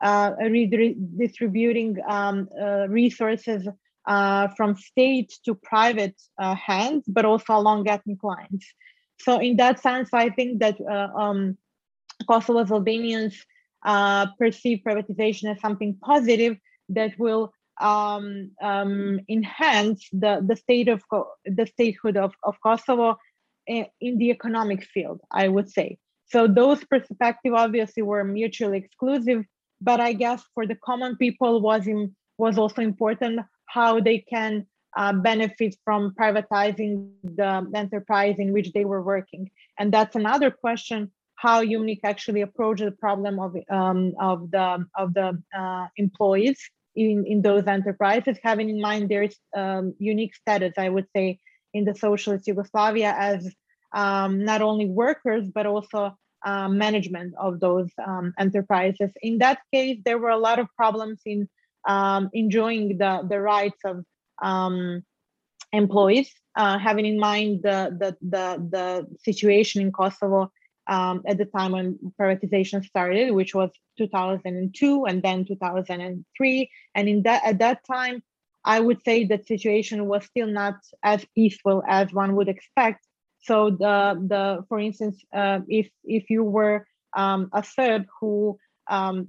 [0.00, 3.66] uh, redistributing um, uh, resources
[4.06, 8.66] uh, from state to private uh, hands, but also along ethnic lines.
[9.18, 11.56] So in that sense, I think that uh, um,
[12.28, 13.34] Kosovo's Albanians
[13.84, 16.56] uh, perceive privatization as something positive
[16.88, 21.02] that will um, um, enhance the, the state of
[21.44, 23.16] the statehood of, of Kosovo
[23.66, 25.98] in, in the economic field, I would say.
[26.26, 29.44] So those perspectives obviously were mutually exclusive,
[29.80, 33.40] but I guess for the common people was in, was also important
[33.72, 34.66] how they can
[34.96, 41.10] uh, benefit from privatizing the enterprise in which they were working, and that's another question
[41.42, 46.58] how UNMIK actually approached the problem of um, of the of the uh, employees
[46.94, 51.40] in, in those enterprises, having in mind their um, unique status, I would say,
[51.74, 53.52] in the socialist Yugoslavia as
[53.92, 59.10] um, not only workers, but also uh, management of those um, enterprises.
[59.22, 61.48] In that case, there were a lot of problems in
[61.86, 64.04] um, enjoying the, the rights of
[64.42, 65.02] um,
[65.72, 70.50] employees, uh, having in mind the, the, the, the situation in Kosovo
[70.88, 76.70] um, at the time when privatization started, which was 2002 and then 2003.
[76.94, 78.22] And in that at that time,
[78.64, 83.06] I would say that situation was still not as peaceful as one would expect.
[83.40, 88.58] So the the for instance, uh, if if you were um, a Serb who
[88.88, 89.28] um,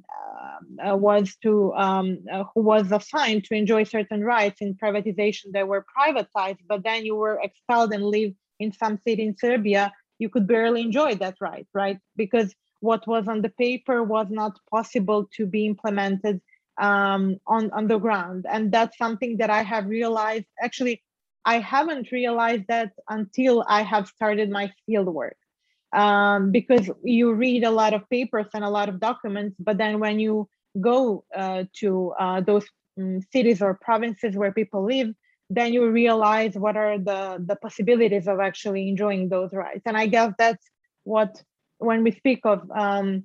[0.83, 5.67] uh, was to um, uh, who was assigned to enjoy certain rights in privatization that
[5.67, 10.29] were privatized, but then you were expelled and live in some city in Serbia, you
[10.29, 11.99] could barely enjoy that right, right?
[12.15, 16.41] Because what was on the paper was not possible to be implemented
[16.79, 18.45] um, on, on the ground.
[18.49, 20.45] And that's something that I have realized.
[20.61, 21.01] Actually,
[21.45, 25.37] I haven't realized that until I have started my field work.
[25.93, 29.99] Um, because you read a lot of papers and a lot of documents, but then
[29.99, 30.49] when you
[30.81, 32.65] go uh, to uh, those
[32.97, 35.13] um, cities or provinces where people live,
[35.49, 40.07] then you realize what are the the possibilities of actually enjoying those rights and i
[40.07, 40.65] guess that's
[41.03, 41.43] what
[41.77, 43.23] when we speak of um,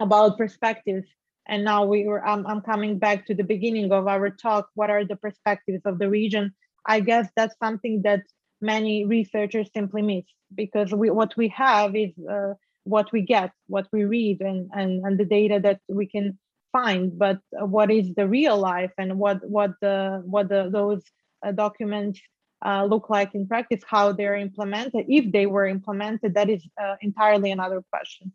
[0.00, 1.06] about perspectives
[1.48, 4.90] and now we were I'm, I'm coming back to the beginning of our talk what
[4.90, 6.54] are the perspectives of the region?
[6.86, 8.22] I guess that's something that
[8.60, 12.54] many researchers simply miss because we what we have is uh,
[12.84, 16.38] what we get what we read and, and and the data that we can
[16.72, 21.02] find but what is the real life and what what the what the those
[21.44, 22.20] uh, documents
[22.64, 26.96] uh, look like in practice, how they're implemented, if they were implemented, that is uh,
[27.00, 28.32] entirely another question.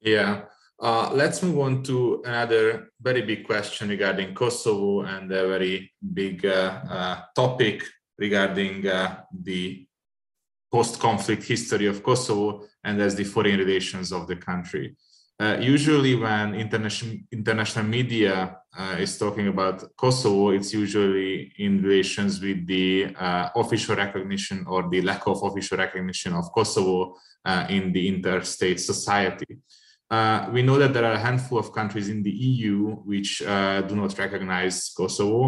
[0.00, 0.42] Yeah.
[0.80, 6.44] Uh, let's move on to another very big question regarding Kosovo and a very big
[6.44, 7.82] uh, uh, topic
[8.18, 8.82] regarding
[9.42, 9.86] the
[10.72, 14.96] post-conflict history of Kosovo and as the foreign relations of the country.
[15.40, 22.40] Uh, usually when international international media uh, is talking about Kosovo, it's usually in relations
[22.40, 27.92] with the uh, official recognition or the lack of official recognition of Kosovo uh, in
[27.92, 29.58] the interstate society.
[30.14, 32.76] Uh, we know that there are a handful of countries in the EU
[33.10, 33.30] which
[33.88, 35.40] do not recognize Kosovo.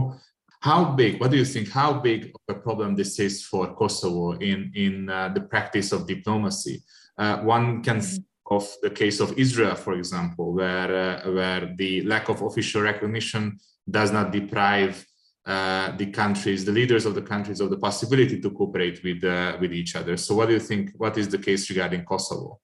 [0.61, 4.33] how big, what do you think, how big of a problem this is for Kosovo
[4.33, 6.83] in, in uh, the practice of diplomacy?
[7.17, 8.11] Uh, one can mm-hmm.
[8.11, 12.83] think of the case of Israel, for example, where, uh, where the lack of official
[12.83, 13.59] recognition
[13.89, 15.07] does not deprive
[15.47, 19.57] uh, the countries, the leaders of the countries, of the possibility to cooperate with uh,
[19.61, 20.17] with each other.
[20.17, 20.91] So, what do you think?
[20.97, 22.59] What is the case regarding Kosovo?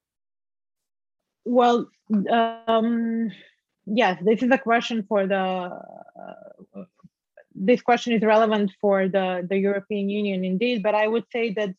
[1.45, 1.89] Well,
[2.31, 3.31] um,
[3.87, 5.37] yes, this is a question for the.
[5.37, 6.85] Uh,
[7.55, 10.83] this question is relevant for the the European Union, indeed.
[10.83, 11.75] But I would say that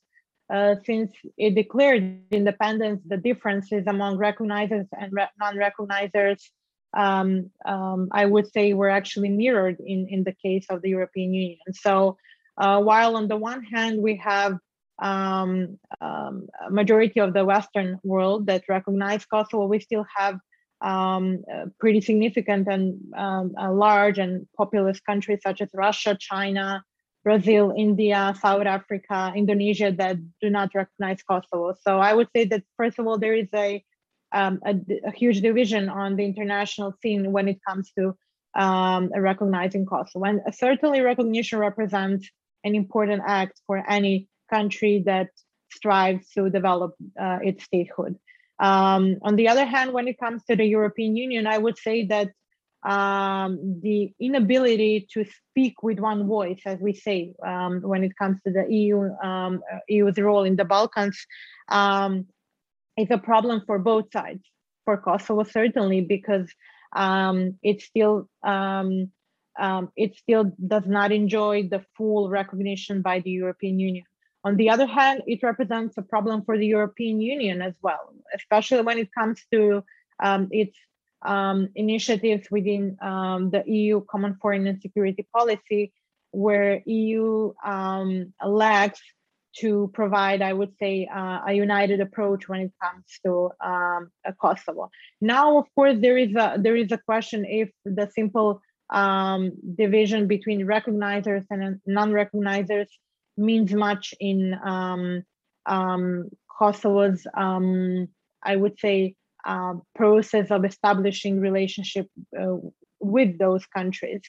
[0.54, 6.40] uh, since it declared independence, the differences among recognizers and re non-recognizers
[6.94, 11.34] um, um, I would say were actually mirrored in, in the case of the European
[11.34, 11.60] Union.
[11.74, 12.18] So
[12.58, 14.58] uh, while on the one hand we have
[15.00, 20.40] um, um majority of the Western world that recognize Kosovo, we still have
[20.82, 21.44] um,
[21.80, 26.84] pretty significant and um, large and populous countries such as Russia, China,
[27.24, 31.74] Brazil, India, South Africa, Indonesia that do not recognize Kosovo.
[31.82, 33.84] So I would say that first of all, there is a
[34.34, 34.76] um, a,
[35.06, 38.16] a, huge division on the international scene when it comes to
[38.56, 40.26] um, recognizing Kosovo.
[40.26, 42.28] And certainly recognition represents
[42.64, 45.30] an important act for any country that
[45.78, 48.14] strives to develop uh, its statehood.
[48.60, 52.06] Um, on the other hand, when it comes to the European Union, I would say
[52.14, 52.30] that
[52.84, 58.38] um, the inability to speak with one voice, as we say, um, when it comes
[58.46, 61.18] to the EU um, EU's role in the Balkans,
[61.70, 62.28] um,
[62.98, 64.44] is a problem for both sides.
[64.86, 66.50] For Kosovo, certainly, because
[66.94, 68.28] um, it still
[70.04, 74.06] it still does not enjoy the full recognition by the European Union.
[74.44, 78.82] On the other hand, it represents a problem for the European Union as well, especially
[78.82, 79.84] when it comes to
[80.22, 80.78] um, its
[81.22, 85.94] um, initiatives within um, the EU Common Foreign and Security Policy,
[86.32, 87.54] where EU
[88.46, 89.02] lacks
[89.58, 94.90] to provide, I would say, uh, a united approach when it comes to um, Kosovo.
[95.22, 100.28] Now, of course, there is a there is a question if the simple um, division
[100.28, 102.88] between recognizers and non-recognizers
[103.38, 105.24] means much in um,
[105.66, 106.30] um
[106.60, 108.08] Kosovo's, um,
[108.44, 109.16] I would say,
[109.46, 112.08] uh, process of establishing relationship
[112.40, 112.58] uh,
[113.00, 114.22] with those countries.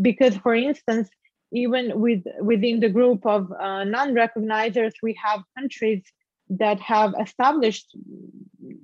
[0.00, 1.08] Because, for instance,
[1.52, 6.02] even with within the group of uh, non-recognizers, we have countries
[6.50, 7.96] that have established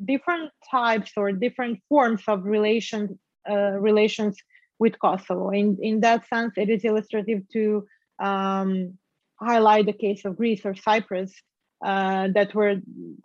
[0.04, 3.10] different types or different forms of relations
[3.48, 4.36] uh, relations
[4.78, 5.50] with Kosovo.
[5.50, 7.86] In in that sense, it is illustrative to
[8.18, 8.98] um,
[9.44, 11.32] highlight the case of Greece or Cyprus
[11.84, 12.76] uh, that were,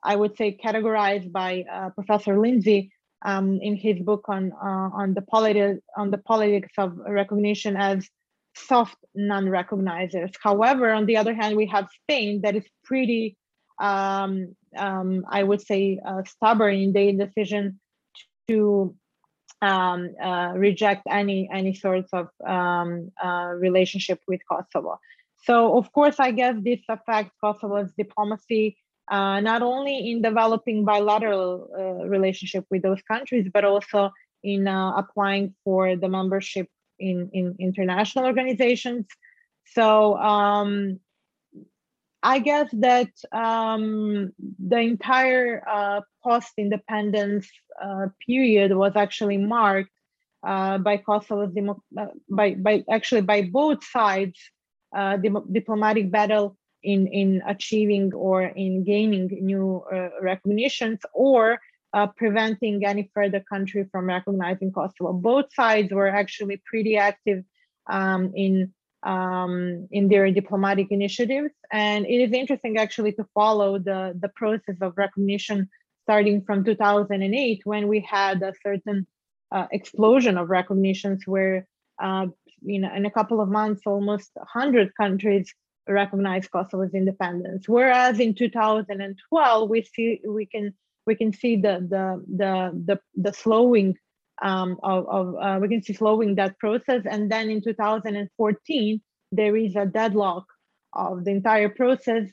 [0.04, 2.92] I would say, categorized by uh, Professor Lindsay
[3.26, 8.08] um, in his book on uh, on the politi- on the politics of recognition as
[8.56, 10.34] soft non-recognizers.
[10.42, 13.38] However, on the other hand, we have Spain that is pretty,
[13.80, 17.80] um, um, I would say, uh, stubborn in their decision
[18.48, 18.96] to
[19.62, 25.00] um, uh, reject any any sorts of um, uh, relationship with Kosovo.
[25.44, 28.78] So, of course, I guess this affects Kosovo's diplomacy.
[29.10, 34.12] Uh, not only in developing bilateral uh, relationship with those countries, but also
[34.44, 36.68] in uh, applying for the membership
[37.00, 39.08] in, in international organizations.
[39.74, 41.00] So um,
[42.22, 47.50] I guess that um, the entire uh, post-independence
[47.82, 49.90] uh, period was actually marked
[50.44, 51.84] uh, by Kosovo's demo-
[52.30, 54.40] by by actually by both sides
[54.96, 55.18] uh,
[55.52, 61.60] diplomatic battle in in achieving or in gaining new uh, recognitions or
[61.94, 65.14] uh, preventing any further country from recognizing Kosovo.
[65.14, 67.44] Both sides were actually pretty active
[67.90, 68.74] um, in
[69.04, 74.78] um, in their diplomatic initiatives, and it is interesting actually to follow the the process
[74.82, 75.70] of recognition
[76.04, 79.06] starting from 2008 when we had a certain
[79.52, 81.68] uh, explosion of recognitions where
[82.02, 82.26] uh,
[82.62, 85.54] you know in a couple of months almost 100 countries
[85.88, 90.74] recognized Kosovo's independence, whereas in 2012 we see we can
[91.06, 93.96] we can see the the the the, the slowing
[94.42, 97.04] um, of, of uh, we can see slowing that process.
[97.06, 99.02] And then in 2014,
[99.32, 100.46] there is a deadlock
[100.94, 102.30] of the entire process.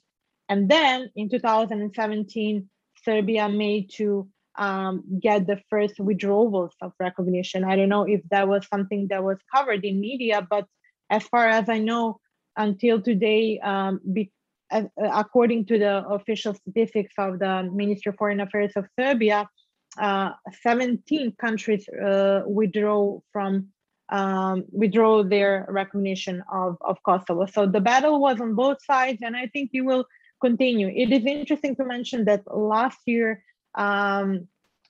[0.48, 2.68] And then in 2017,
[3.02, 4.28] Serbia made to
[4.58, 7.64] um, get the first withdrawals of recognition.
[7.64, 10.66] I don't know if that was something that was covered in media, but
[11.10, 12.20] as far as I know,
[12.56, 14.32] until today, um, be,
[14.70, 19.48] uh, according to the official statistics of the Ministry of Foreign Affairs of Serbia,
[19.98, 20.32] uh,
[20.62, 23.68] 17 countries uh, withdraw from
[24.08, 27.46] um, withdraw their recognition of, of Kosovo.
[27.46, 30.04] So the battle was on both sides, and I think it will
[30.40, 30.92] continue.
[30.94, 33.42] It is interesting to mention that last year,
[33.76, 34.48] um,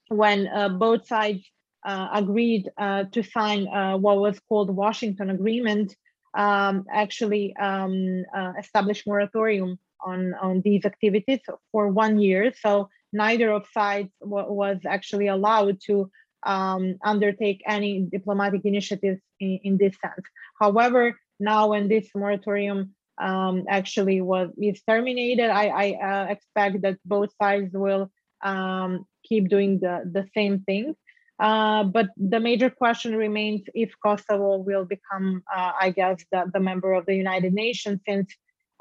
[0.08, 1.42] when uh, both sides
[1.84, 5.94] uh, agreed uh, to sign uh, what was called Washington Agreement,
[6.34, 11.40] um, actually um, uh, established moratorium on, on these activities
[11.72, 12.52] for one year.
[12.60, 16.10] So neither of sides was actually allowed to
[16.44, 20.26] um, undertake any diplomatic initiatives in, in, this sense.
[20.60, 26.98] However, now when this moratorium um, actually was is terminated, I, I uh, expect that
[27.04, 28.10] both sides will
[28.46, 28.90] um,
[29.28, 30.94] keep doing the, the same thing.
[31.38, 36.60] Uh, but the major question remains if Kosovo will become, uh, I guess, the, the
[36.60, 38.28] member of the United Nations, since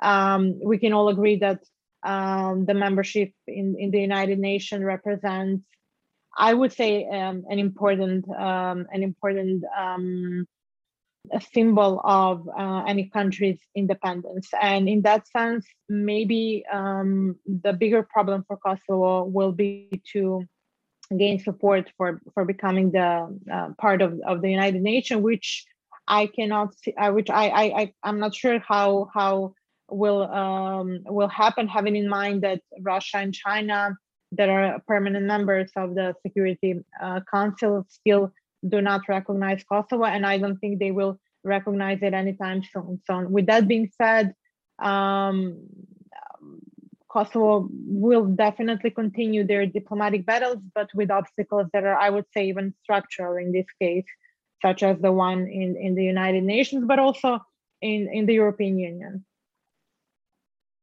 [0.01, 1.59] um, we can all agree that
[2.03, 5.63] um, the membership in, in the United Nations represents,
[6.37, 10.45] I would say, um, an important um, an important um,
[11.31, 14.49] a symbol of uh, any country's independence.
[14.61, 20.43] And in that sense, maybe um, the bigger problem for Kosovo will be to
[21.15, 25.65] gain support for for becoming the uh, part of, of the United Nations, which
[26.07, 29.53] I cannot see, uh, which I, I I I'm not sure how how
[29.89, 33.97] will um, will happen, having in mind that Russia and China
[34.31, 38.31] that are permanent members of the Security uh, Council still
[38.67, 43.01] do not recognize Kosovo, and I don't think they will recognize it anytime soon.
[43.05, 44.33] So, with that being said,
[44.79, 45.67] um,
[47.15, 52.49] Kosovo will definitely continue their diplomatic battles, but with obstacles that are, I would say,
[52.49, 54.05] even structural in this case,
[54.61, 57.39] such as the one in, in the United Nations, but also
[57.81, 59.23] in, in the European Union.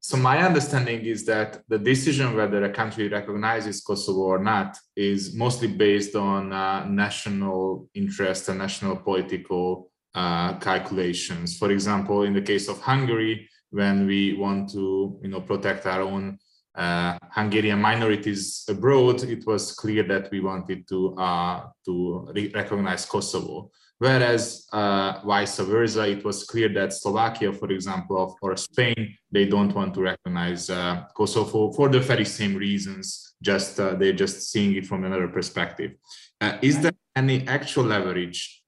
[0.04, 5.32] So my understanding is that the decision whether a country recognizes Kosovo or not is
[5.36, 11.56] mostly based on uh, national interest and national political uh, calculations.
[11.56, 16.02] For example, in the case of Hungary, when we want to you know protect our
[16.02, 16.36] own
[16.74, 23.06] uh, Hungarian minorities abroad, it was clear that we wanted to uh, to re recognize
[23.06, 23.70] Kosovo.
[24.02, 29.72] Whereas uh, vice versa, it was clear that Slovakia, for example, or Spain, they don't
[29.72, 33.36] want to recognize uh, Kosovo for the very same reasons.
[33.40, 35.92] Just uh, they're just seeing it from another perspective.
[36.40, 38.64] Uh, is there any actual leverage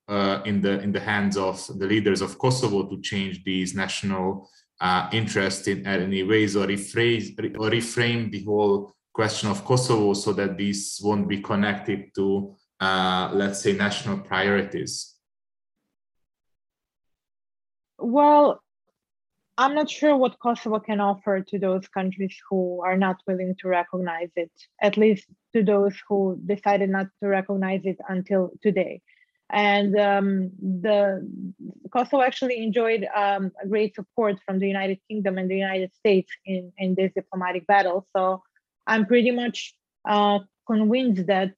[0.46, 4.48] in the in the hands of the leaders of Kosovo to change these national
[4.80, 10.32] uh, interest in any ways or rephrase or reframe the whole question of Kosovo so
[10.32, 15.13] that these won't be connected to, uh, let's say, national priorities?
[18.04, 18.62] Well,
[19.56, 23.68] I'm not sure what Kosovo can offer to those countries who are not willing to
[23.68, 24.50] recognize it,
[24.82, 29.00] at least to those who decided not to recognize it until today
[29.50, 31.28] and um, the
[31.92, 36.72] Kosovo actually enjoyed um, great support from the United Kingdom and the United States in
[36.78, 38.06] in this diplomatic battle.
[38.16, 38.42] So
[38.86, 39.74] I'm pretty much
[40.08, 41.54] uh, convinced that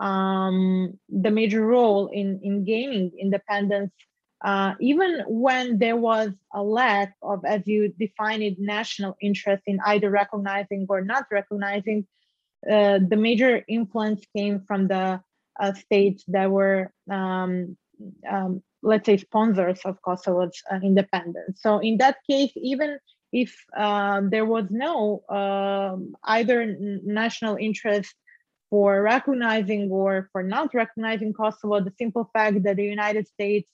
[0.00, 3.92] um, the major role in in gaining independence,
[4.44, 9.80] uh, even when there was a lack of, as you define it, national interest in
[9.86, 12.06] either recognizing or not recognizing,
[12.70, 15.20] uh, the major influence came from the
[15.58, 17.76] uh, states that were, um,
[18.28, 21.62] um, let's say, sponsors of Kosovo's uh, independence.
[21.62, 22.98] So in that case, even
[23.32, 28.14] if uh, there was no um, either national interest
[28.68, 33.68] for recognizing or for not recognizing Kosovo, the simple fact that the United States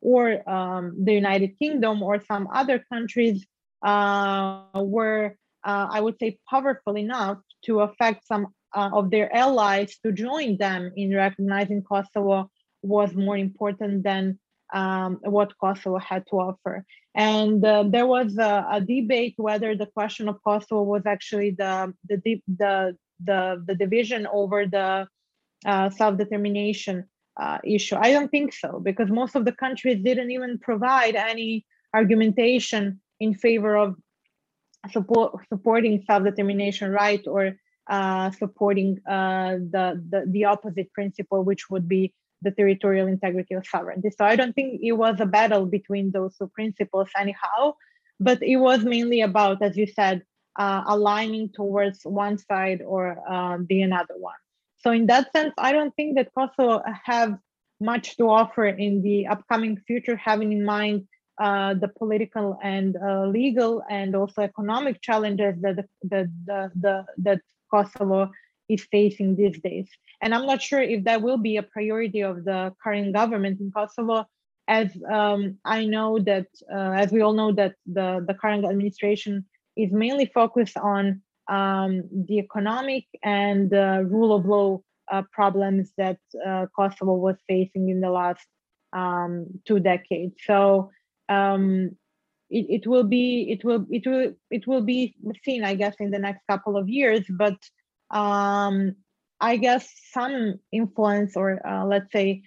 [0.00, 3.46] or um, the United Kingdom or some other countries
[3.84, 9.96] uh, were, uh, I would say, powerful enough to affect some uh, of their allies
[10.04, 12.50] to join them in recognizing Kosovo
[12.82, 14.38] was more important than
[14.72, 16.84] um, what Kosovo had to offer.
[17.14, 21.94] And uh, there was a, a, debate whether the question of Kosovo was actually the
[22.06, 25.08] the the the, the division over the
[25.66, 27.04] uh, self-determination
[27.38, 27.96] uh, issue.
[27.96, 31.64] I don't think so because most of the countries didn't even provide any
[31.94, 33.96] argumentation in favor of
[34.90, 37.56] support supporting self-determination right or
[37.88, 42.12] uh, supporting uh, the, the, the opposite principle, which would be
[42.42, 44.10] the territorial integrity of sovereignty.
[44.16, 47.74] So I don't think it was a battle between those two principles anyhow,
[48.20, 50.22] but it was mainly about, as you said,
[50.58, 54.36] uh, aligning towards one side or uh, the another one.
[54.80, 57.38] So in that sense, I don't think that Kosovo have
[57.80, 61.06] much to offer in the upcoming future, having in mind
[61.40, 67.06] uh, the political and uh, legal and also economic challenges that the, the, the, the,
[67.18, 67.40] that
[67.72, 68.30] Kosovo
[68.68, 69.88] is facing these days.
[70.20, 73.70] And I'm not sure if that will be a priority of the current government in
[73.70, 74.26] Kosovo,
[74.66, 79.46] as um, I know that, uh, as we all know, that the, the current administration
[79.76, 84.80] is mainly focused on um, the economic and uh, rule of law
[85.10, 88.46] uh, problems that uh, Kosovo was facing in the last
[88.92, 90.36] um, two decades.
[90.44, 90.90] So
[91.28, 91.96] um,
[92.50, 96.10] it, it will be it will it will it will be seen, I guess, in
[96.10, 97.24] the next couple of years.
[97.28, 97.58] But
[98.10, 98.96] um,
[99.40, 102.42] I guess some influence, or uh, let's say,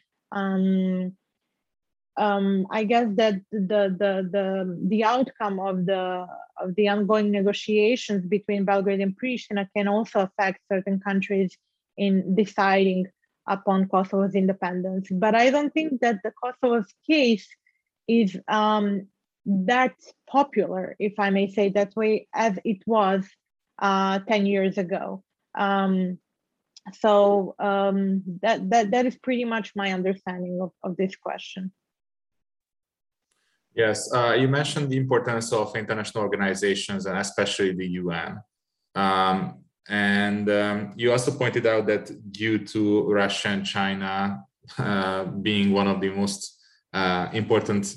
[2.18, 8.26] um, I guess that the the the the outcome of the of the ongoing negotiations
[8.26, 11.57] between Belgrade and Pristina can also affect certain countries
[11.97, 13.07] in deciding
[13.47, 15.07] upon Kosovo's independence.
[15.12, 17.47] But I don't think that the Kosovo's case
[18.07, 19.07] is um,
[19.45, 19.95] that
[20.30, 23.28] popular, if I may say that way, as it was
[23.80, 25.24] uh, 10 years ago.
[25.55, 26.20] Um,
[26.99, 31.72] so um, that, that, that is pretty much my understanding of, of this question.
[33.74, 38.41] Yes, uh, you mentioned the importance of international organizations and especially the UN.
[38.95, 44.43] Um, and um, you also pointed out that due to Russia and China
[44.78, 46.61] uh, being one of the most
[46.93, 47.93] uh, important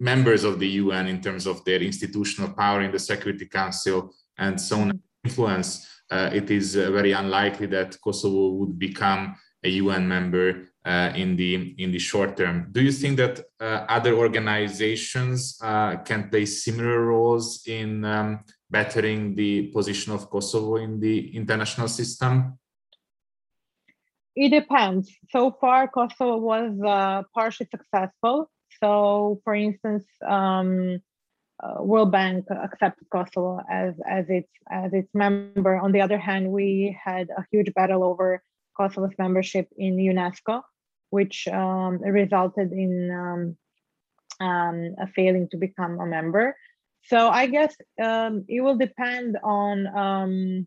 [0.00, 4.58] members of the UN in terms of their institutional power in the Security Council and
[4.58, 10.08] so on influence, uh, it is uh, very unlikely that Kosovo would become a UN
[10.08, 12.68] member uh, in the in the short term.
[12.72, 19.34] Do you think that uh, other organizations uh, can play similar roles in um, bettering
[19.34, 22.58] the position of Kosovo in the international system?
[24.36, 25.12] It depends.
[25.30, 28.50] So far, Kosovo was uh, partially successful.
[28.82, 31.00] So, for instance, um,
[31.62, 35.76] uh, World Bank accepted Kosovo as as its as its member.
[35.76, 38.42] On the other hand, we had a huge battle over
[38.78, 40.62] Kosovo's membership in UNESCO,
[41.10, 46.56] which um, resulted in um, um, a failing to become a member.
[47.04, 50.66] So I guess um, it will depend on um,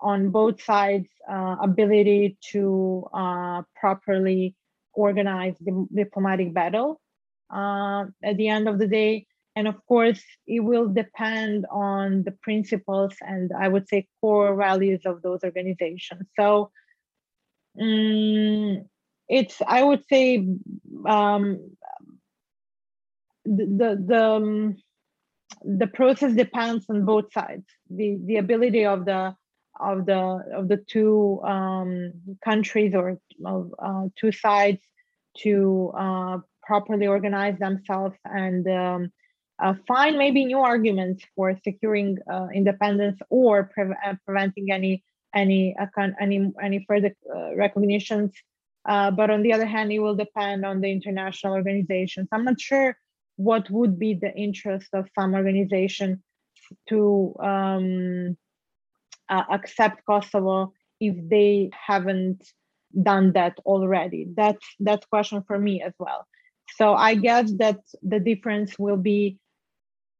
[0.00, 4.54] on both sides' uh, ability to uh, properly
[4.92, 7.00] organize the diplomatic battle
[7.50, 9.26] uh, at the end of the day.
[9.56, 15.02] And of course, it will depend on the principles and I would say core values
[15.06, 16.26] of those organizations.
[16.38, 16.70] So
[17.80, 18.84] um,
[19.28, 20.46] it's I would say
[21.06, 21.70] um,
[23.44, 24.76] the the the, um,
[25.62, 27.66] the process depends on both sides.
[27.90, 29.34] The the ability of the
[29.80, 32.12] of the of the two um,
[32.44, 34.80] countries or of uh, two sides
[35.38, 39.12] to uh, properly organize themselves and um,
[39.62, 45.02] uh, find maybe new arguments for securing uh, independence or pre- uh, preventing any
[45.34, 45.74] any
[46.20, 48.32] any any further uh, recognitions.
[48.86, 52.28] Uh, but on the other hand, it will depend on the international organizations.
[52.32, 52.96] I'm not sure
[53.36, 56.22] what would be the interest of some organization
[56.88, 58.36] to um,
[59.28, 62.44] uh, accept Kosovo if they haven't
[63.02, 64.28] done that already.
[64.36, 66.26] That's that's question for me as well.
[66.76, 69.38] So I guess that the difference will be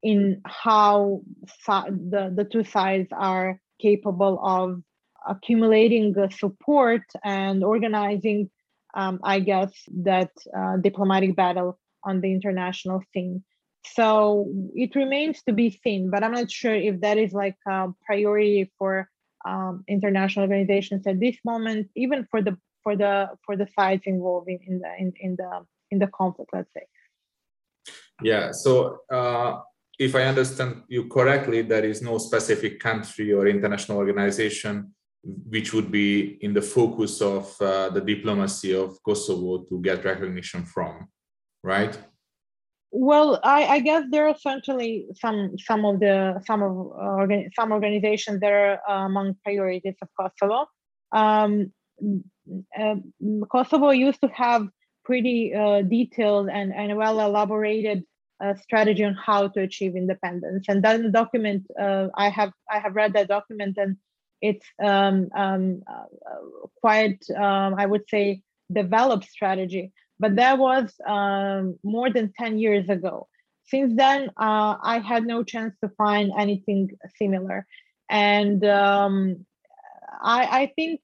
[0.02, 1.22] in how
[1.64, 4.82] the, the two sides are capable of
[5.26, 8.50] accumulating the support and organizing,
[8.94, 9.72] um, I guess,
[10.02, 13.44] that uh, diplomatic battle on the international scene.
[13.86, 17.88] So it remains to be seen, but I'm not sure if that is like a
[18.06, 19.08] priority for
[19.44, 24.48] um, international organizations at this moment, even for the for the for the sides involved
[24.48, 26.86] in, the in, in the in the conflict, let's say.
[28.22, 28.52] Yeah.
[28.52, 29.60] So uh,
[29.98, 34.93] if I understand you correctly, there is no specific country or international organization
[35.24, 40.64] which would be in the focus of uh, the diplomacy of Kosovo to get recognition
[40.64, 41.08] from,
[41.62, 41.98] right?
[42.96, 47.72] Well, I, I guess there are certainly some some of the some of uh, some
[47.72, 50.66] organizations that are uh, among priorities of Kosovo.
[51.10, 51.72] Um,
[52.78, 52.96] uh,
[53.50, 54.68] Kosovo used to have
[55.04, 58.04] pretty uh, detailed and, and well elaborated
[58.42, 63.14] uh, strategy on how to achieve independence, and that document I have I have read
[63.14, 63.96] that document and
[64.48, 66.04] it's um, um, uh,
[66.82, 69.92] quite, um, I would say, developed strategy.
[70.20, 73.26] But that was um, more than 10 years ago.
[73.66, 77.66] Since then, uh, I had no chance to find anything similar.
[78.10, 79.46] And um,
[80.20, 81.00] I, I, think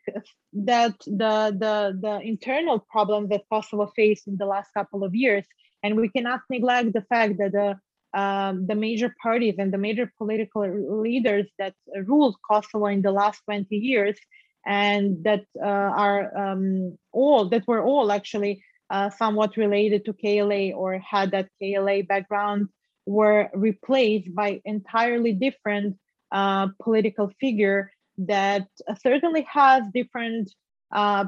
[0.53, 1.35] that the,
[1.65, 5.47] the, the internal problems that Kosovo faced in the last couple of years,
[5.83, 7.79] and we cannot neglect the fact that the
[8.15, 10.63] um, the major parties and the major political
[11.01, 11.75] leaders that
[12.07, 14.19] ruled Kosovo in the last 20 years
[14.67, 20.73] and that uh, are um, all that were all actually uh, somewhat related to KLA
[20.73, 22.69] or had that KLA background
[23.07, 25.97] were replaced by entirely different
[26.33, 28.67] uh, political figure that
[29.01, 30.53] certainly has different
[30.93, 31.25] uh,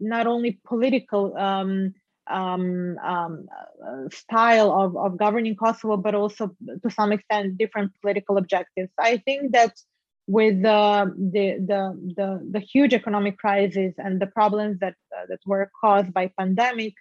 [0.00, 1.94] not only political um,
[2.28, 3.46] um, um,
[3.86, 8.90] uh, style of, of governing Kosovo, but also to some extent different political objectives.
[8.98, 9.74] I think that
[10.26, 15.40] with the, the, the, the, the huge economic crisis and the problems that, uh, that
[15.44, 16.94] were caused by pandemic,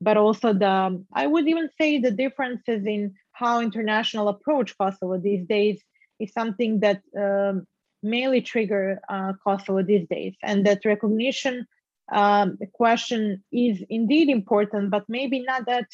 [0.00, 5.46] but also the, I would even say the differences in how international approach Kosovo these
[5.46, 5.82] days
[6.18, 7.66] is something that um,
[8.02, 10.34] mainly trigger uh, Kosovo these days.
[10.42, 11.66] And that recognition
[12.12, 15.86] um, question is indeed important, but maybe not that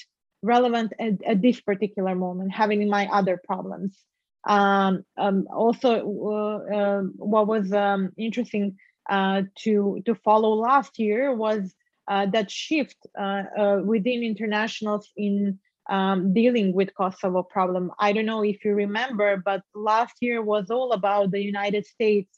[0.42, 3.98] relevant at, at this particular moment, having in mind other problems.
[4.46, 8.76] Um, um, also, uh, uh, what was um, interesting
[9.10, 11.74] uh, to to follow last year was
[12.08, 15.58] uh, that shift uh, uh, within internationals in
[15.88, 17.92] um, dealing with Kosovo problem.
[17.98, 22.30] I don't know if you remember, but last year was all about the United States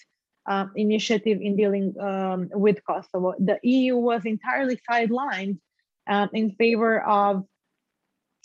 [0.77, 3.35] initiative in dealing um, with Kosovo.
[3.39, 5.59] The EU was entirely sidelined
[6.33, 7.45] in favor of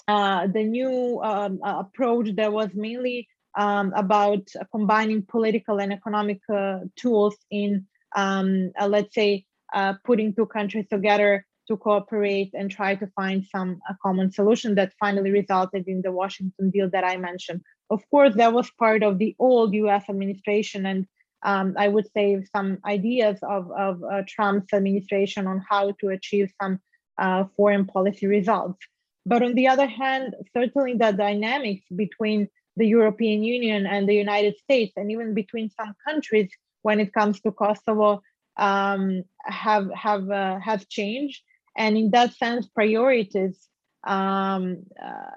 [0.08, 3.28] the new um, approach that was mainly
[3.58, 7.86] um, about combining political and economic uh, tools in,
[8.16, 13.46] um, uh, let's say, uh, putting two countries together to cooperate and try to find
[13.46, 17.62] some a common solution that finally resulted in the Washington deal that I mentioned.
[17.90, 21.06] Of course, that was part of the old US administration, and
[21.44, 26.52] um, I would say some ideas of, of uh, Trump's administration on how to achieve
[26.62, 26.80] some
[27.18, 28.80] uh, foreign policy results.
[29.26, 34.58] But on the other hand, certainly the dynamics between the European Union and the United
[34.58, 36.50] States, and even between some countries
[36.82, 38.22] when it comes to Kosovo,
[38.58, 41.42] um, have have uh, have changed.
[41.78, 43.70] And in that sense, priorities
[44.06, 45.30] um, uh,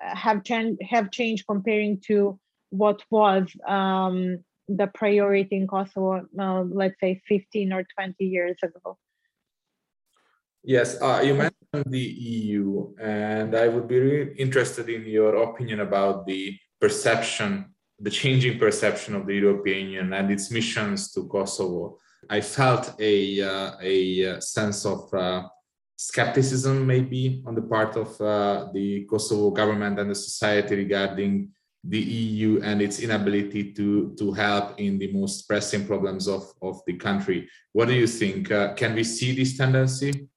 [0.00, 2.38] have changed have changed comparing to
[2.70, 4.38] what was um,
[4.68, 8.98] the priority in Kosovo, uh, let's say 15 or 20 years ago.
[10.62, 15.80] Yes, uh, you mentioned the EU, and I would be really interested in your opinion
[15.80, 21.98] about the perception, the changing perception of the European Union and its missions to Kosovo,
[22.30, 25.42] I felt a, uh, a uh, sense of uh,
[25.96, 31.50] skepticism, maybe, on the part of uh, the Kosovo government and the society regarding
[31.86, 36.80] the EU and its inability to, to help in the most pressing problems of, of
[36.86, 37.48] the country.
[37.72, 38.50] What do you think?
[38.50, 40.28] Uh, can we see this tendency?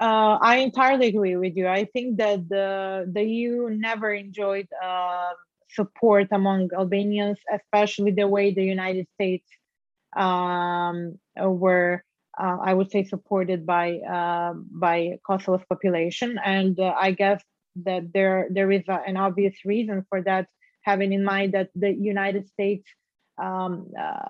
[0.00, 1.68] Uh, I entirely agree with you.
[1.68, 5.32] I think that the the EU never enjoyed uh,
[5.68, 9.46] support among Albanians, especially the way the United States
[10.16, 12.02] um, were,
[12.40, 16.38] uh, I would say, supported by uh, by Kosovo's population.
[16.42, 17.42] And uh, I guess
[17.76, 20.46] that there there is a, an obvious reason for that,
[20.82, 22.86] having in mind that the United States
[23.42, 24.20] um, uh,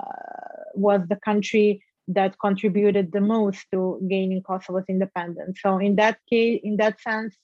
[0.74, 5.60] was the country that contributed the most to gaining Kosovo's independence.
[5.62, 7.36] So in that case, in that sense,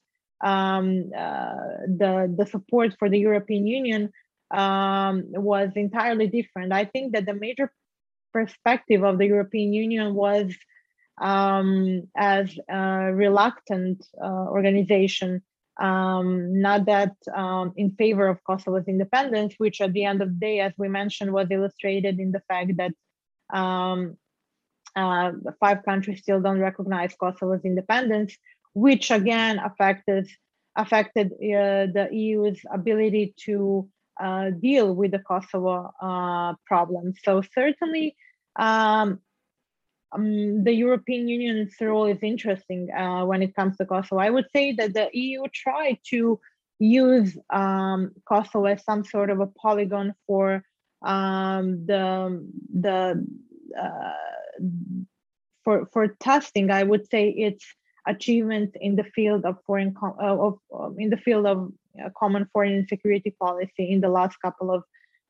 [0.44, 1.54] um, uh,
[1.86, 4.12] the the support for the European Union
[4.50, 6.72] um, was entirely different.
[6.72, 7.72] I think that the major
[8.32, 10.54] perspective of the European Union was
[11.20, 15.42] um, as a reluctant uh, organization,
[15.80, 20.46] um, not that um, in favor of Kosovo's independence, which at the end of the
[20.46, 22.92] day, as we mentioned, was illustrated in the fact that
[23.56, 24.16] um,
[24.94, 28.36] uh, five countries still don't recognize Kosovo's independence,
[28.74, 30.28] which again affected
[30.76, 33.88] affected uh, the EU's ability to
[34.22, 37.14] uh, deal with the Kosovo uh, problem.
[37.22, 38.16] So certainly,
[38.56, 39.20] um,
[40.16, 44.20] um, the European Union's role is interesting uh, when it comes to Kosovo.
[44.20, 46.40] I would say that the EU tried to
[46.78, 50.62] use um, Kosovo as some sort of a polygon for
[51.02, 53.26] um, the the
[53.78, 54.62] uh,
[55.64, 57.64] for for testing, I would say it's
[58.06, 62.48] achievements in the field of foreign uh, of um, in the field of uh, common
[62.52, 64.84] foreign and security policy in the last couple of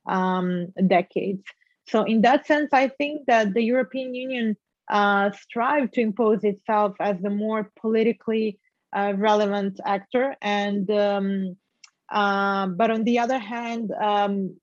[0.07, 1.45] um, decades.
[1.89, 4.57] So in that sense, I think that the European Union
[4.89, 8.59] uh, strive to impose itself as the more politically
[8.97, 11.57] uh, relevant actor, and um,
[12.11, 14.57] uh, but on the other hand, um,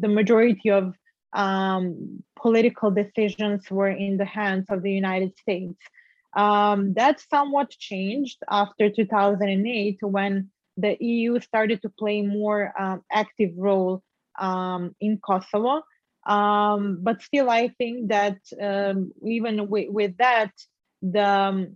[0.00, 0.94] the majority of
[1.32, 5.78] um, political decisions were in the hands of the United States.
[6.36, 13.52] Um, that somewhat changed after 2008 when the EU started to play more um, active
[13.56, 14.02] role
[14.38, 15.82] um, in Kosovo.
[16.26, 20.52] Um, but still, I think that um, even with, with that,
[21.02, 21.74] the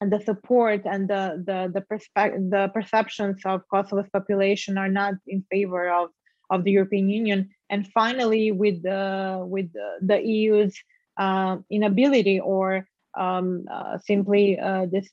[0.00, 5.14] and the support and the the the, perspe- the perceptions of Kosovo's population are not
[5.26, 6.10] in favor of
[6.50, 7.50] of the European Union.
[7.70, 10.74] And finally, with the with the, the EU's
[11.16, 15.08] uh, inability or um, uh, simply uh, this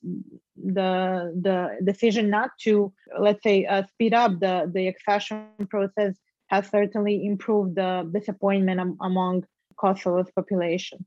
[0.55, 6.15] the the decision not to let's say uh, speed up the the accession process
[6.49, 9.45] has certainly improved the disappointment am- among
[9.77, 11.05] Kosovo's population.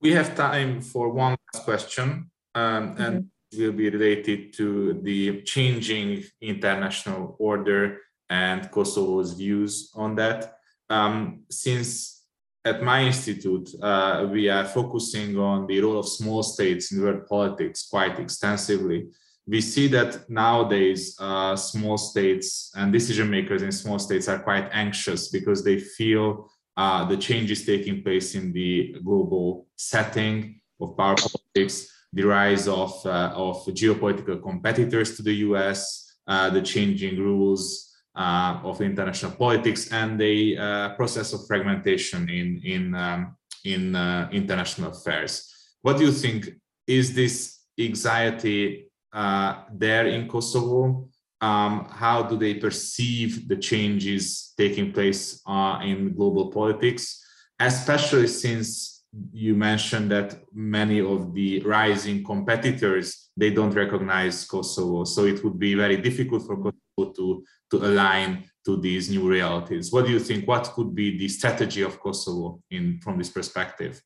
[0.00, 3.60] We have time for one last question, um, and mm-hmm.
[3.60, 7.98] will be related to the changing international order
[8.30, 10.54] and Kosovo's views on that.
[10.88, 12.22] Um, since
[12.64, 17.26] at my institute, uh, we are focusing on the role of small states in world
[17.26, 19.08] politics quite extensively.
[19.48, 24.68] We see that nowadays, uh, small states and decision makers in small states are quite
[24.72, 31.16] anxious because they feel uh, the changes taking place in the global setting of power
[31.16, 37.96] politics, the rise of, uh, of geopolitical competitors to the US, uh, the changing rules
[38.16, 43.34] uh, of international politics, and the uh, process of fragmentation in, in, um,
[43.64, 43.96] in
[44.30, 45.50] international affairs.
[45.80, 46.50] What do you think?
[46.86, 51.08] Is this anxiety there in Kosovo?
[51.40, 57.24] um, how do they perceive the changes taking place uh, in global politics,
[57.60, 65.24] especially since you mentioned that many of the rising competitors they don't recognize Kosovo, so
[65.24, 69.92] it would be very difficult for Kosovo to to align to these new realities.
[69.92, 70.46] What do you think?
[70.48, 74.02] What could be the strategy of Kosovo in from this perspective?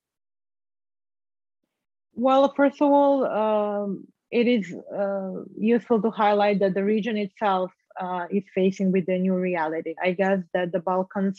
[2.14, 7.70] Well, first of all, um, it is uh, useful to highlight that the region itself
[8.00, 9.94] uh, is facing with the new reality.
[10.02, 11.38] I guess that the Balkans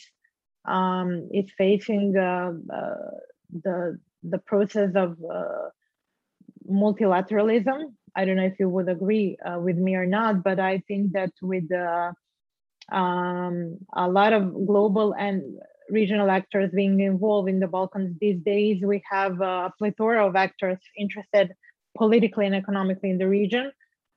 [0.65, 2.95] um, is facing uh, uh
[3.63, 5.69] the the process of uh,
[6.69, 7.93] multilateralism.
[8.15, 11.13] I don't know if you would agree uh, with me or not, but I think
[11.13, 11.69] that with
[12.91, 15.41] um, a lot of global and
[15.89, 20.77] regional actors being involved in the Balkans these days, we have a plethora of actors
[20.97, 21.53] interested
[21.97, 23.71] politically and economically in the region.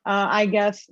[0.05, 0.89] Uh, I guess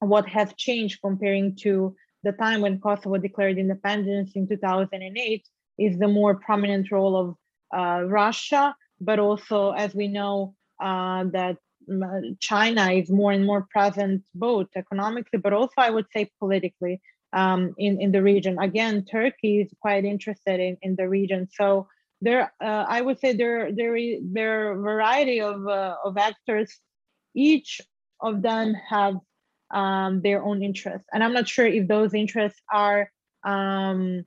[0.00, 5.46] what has changed comparing to the time when Kosovo declared independence in 2008
[5.78, 7.36] is the more prominent role of
[7.76, 11.56] uh, Russia, but also, as we know, uh, that
[12.40, 17.00] China is more and more present both economically, but also I would say politically
[17.32, 18.58] um, in, in the region.
[18.58, 21.48] Again, Turkey is quite interested in, in the region.
[21.52, 21.88] So
[22.22, 26.78] there uh, i would say there there there are a variety of uh, of actors.
[27.34, 27.80] Each
[28.20, 29.16] of them have
[29.72, 33.10] um, their own interests and i'm not sure if those interests are
[33.44, 34.24] um,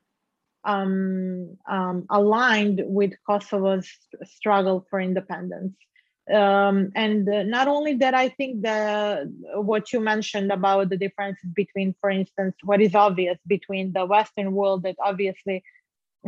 [0.64, 3.88] um, um aligned with kosovo's
[4.24, 5.74] struggle for independence.
[6.42, 7.24] Um, and
[7.56, 9.32] not only that i think the
[9.70, 14.50] what you mentioned about the differences between for instance what is obvious between the western
[14.52, 15.62] world that obviously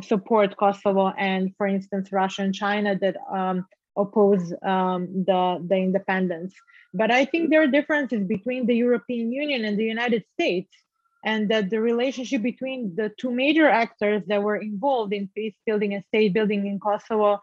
[0.02, 6.54] support Kosovo and, for instance, Russia and China that um, oppose um, the, the independence.
[6.94, 10.70] But I think there are differences between the European Union and the United States,
[11.24, 15.94] and that the relationship between the two major actors that were involved in peace building
[15.94, 17.40] and state building in Kosovo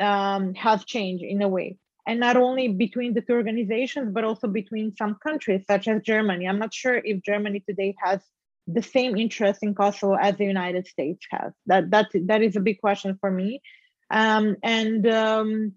[0.00, 1.76] um, has changed in a way.
[2.06, 6.48] And not only between the two organizations, but also between some countries, such as Germany.
[6.48, 8.22] I'm not sure if Germany today has
[8.68, 11.52] the same interest in Kosovo as the United States has.
[11.66, 13.62] That that that is a big question for me,
[14.10, 15.72] um, and um,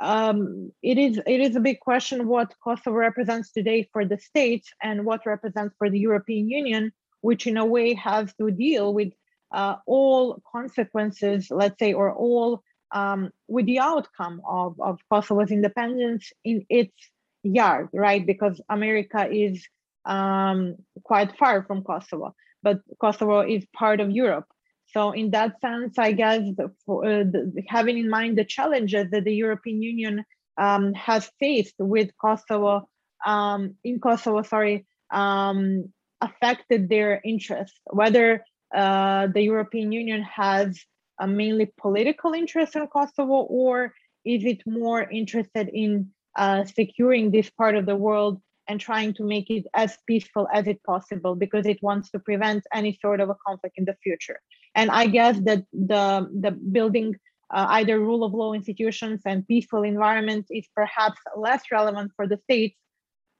[0.00, 4.72] um, it is it is a big question what Kosovo represents today for the states
[4.82, 9.12] and what represents for the European Union, which in a way has to deal with
[9.52, 12.62] uh, all consequences, let's say, or all
[12.92, 16.94] um, with the outcome of, of Kosovo's independence in its
[17.42, 18.24] yard, right?
[18.24, 19.66] Because America is
[20.04, 24.46] um, quite far from Kosovo, but Kosovo is part of Europe.
[24.92, 29.10] So in that sense, I guess the, for, uh, the, having in mind the challenges
[29.10, 30.24] that the European Union
[30.58, 32.88] um, has faced with Kosovo,
[33.24, 37.78] um, in Kosovo, sorry, um, affected their interests.
[37.86, 38.44] Whether
[38.74, 40.78] uh, the European Union has
[41.20, 43.94] a mainly political interest in Kosovo, or
[44.24, 48.40] is it more interested in uh, securing this part of the world
[48.70, 52.62] and trying to make it as peaceful as it possible because it wants to prevent
[52.72, 54.38] any sort of a conflict in the future.
[54.76, 56.04] And I guess that the
[56.44, 57.08] the building
[57.56, 62.38] uh, either rule of law institutions and peaceful environment is perhaps less relevant for the
[62.44, 62.76] states,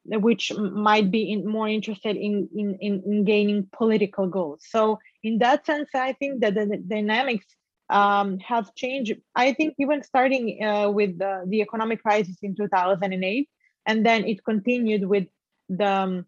[0.05, 0.53] which
[0.89, 4.61] might be in, more interested in, in, in, in, gaining political goals.
[4.69, 7.47] So in that sense, I think that the, the dynamics
[7.89, 9.15] um, have changed.
[9.37, 13.49] I think even starting uh, with the, the, economic crisis in 2008,
[13.87, 15.27] and then it continued with
[15.69, 16.27] the um,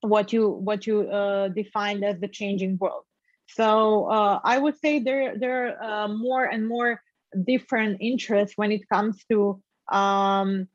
[0.00, 3.04] what you what you uh, defined as the changing world.
[3.48, 7.00] So uh, I would say there there are uh, more and more
[7.44, 10.68] different interests when it comes to um,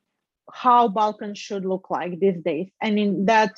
[0.51, 3.53] how Balkans should look like these days, and in that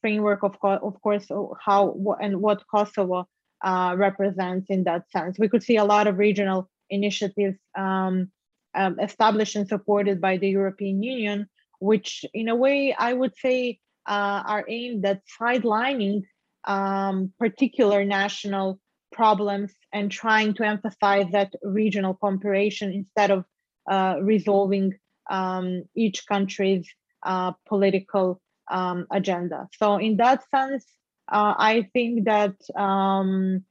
[0.00, 1.26] framework, of course, of course,
[1.60, 3.28] how and what Kosovo
[3.62, 5.38] uh, represents in that sense.
[5.38, 8.30] We could see a lot of regional initiatives um,
[8.74, 11.48] um, established and supported by the European Union,
[11.82, 16.22] which, in a way, I would say uh, are aimed at sidelining
[16.64, 18.78] um, particular national
[19.10, 23.44] problems and trying to emphasize that regional cooperation instead of
[23.90, 24.94] uh, resolving
[25.28, 26.86] um, each country's
[27.24, 29.68] uh, political um, agenda.
[29.76, 30.86] So, in that sense,
[31.30, 33.64] uh, I think that um,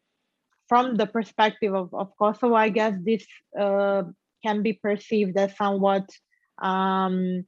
[0.68, 3.26] from the perspective of, of Kosovo, I guess this
[3.57, 4.03] uh,
[4.43, 6.09] can be perceived as somewhat
[6.62, 7.45] um,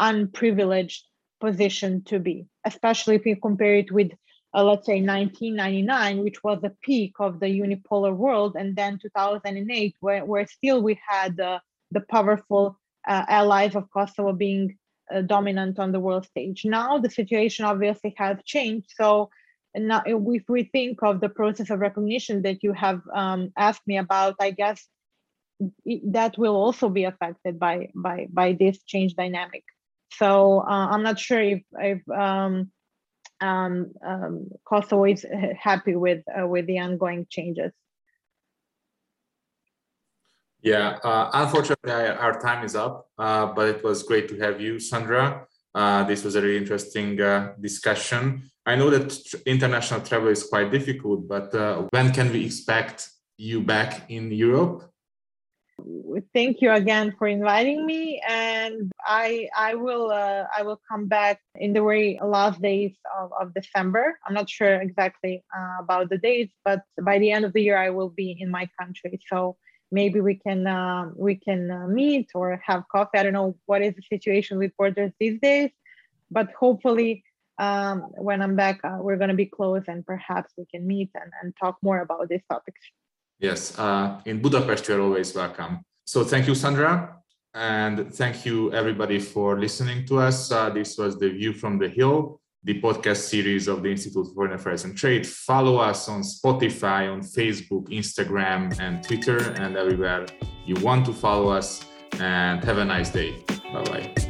[0.00, 1.04] unprivileged
[1.40, 4.10] position to be, especially if you compare it with,
[4.54, 9.94] uh, let's say, 1999, which was the peak of the unipolar world, and then 2008,
[10.00, 12.78] where, where still we had the powerful
[13.08, 14.76] uh, allies of Kosovo being
[15.14, 16.64] uh, dominant on the world stage.
[16.64, 18.92] Now the situation obviously has changed.
[18.94, 19.30] So
[19.74, 23.98] now if we think of the process of recognition that you have um, asked me
[23.98, 24.86] about, I guess
[26.06, 29.64] that will also be affected by by by this change dynamic.
[30.12, 32.70] So uh, I'm not sure if if um,
[33.40, 35.24] um, um, Kosovo is
[35.58, 37.72] happy with uh, with the ongoing changes.
[40.62, 44.78] Yeah, uh, unfortunately, our time is up, uh, but it was great to have you,
[44.78, 45.46] Sandra.
[45.74, 48.50] Uh, this was a really interesting uh, discussion.
[48.66, 53.08] I know that international travel is quite difficult, but uh, when can we expect
[53.38, 54.90] you back in Europe?
[56.34, 61.40] Thank you again for inviting me, and I I will uh, I will come back
[61.54, 64.18] in the very last days of, of December.
[64.26, 65.44] I'm not sure exactly
[65.78, 68.68] about the dates, but by the end of the year, I will be in my
[68.78, 69.20] country.
[69.28, 69.56] So
[69.90, 73.18] maybe we can uh, we can uh, meet or have coffee.
[73.18, 75.70] I don't know what is the situation with borders these days,
[76.30, 77.24] but hopefully
[77.58, 81.10] um, when I'm back, uh, we're going to be close and perhaps we can meet
[81.14, 82.80] and, and talk more about these topics.
[83.40, 85.80] Yes, uh, in Budapest, you're always welcome.
[86.04, 87.16] So thank you, Sandra.
[87.54, 90.52] And thank you, everybody, for listening to us.
[90.52, 94.34] Uh, this was The View from the Hill the podcast series of the Institute for
[94.34, 95.26] Foreign Affairs and Trade.
[95.26, 100.26] Follow us on Spotify, on Facebook, Instagram, and Twitter, and everywhere
[100.66, 101.84] you want to follow us.
[102.18, 103.42] And have a nice day.
[103.72, 104.29] Bye bye.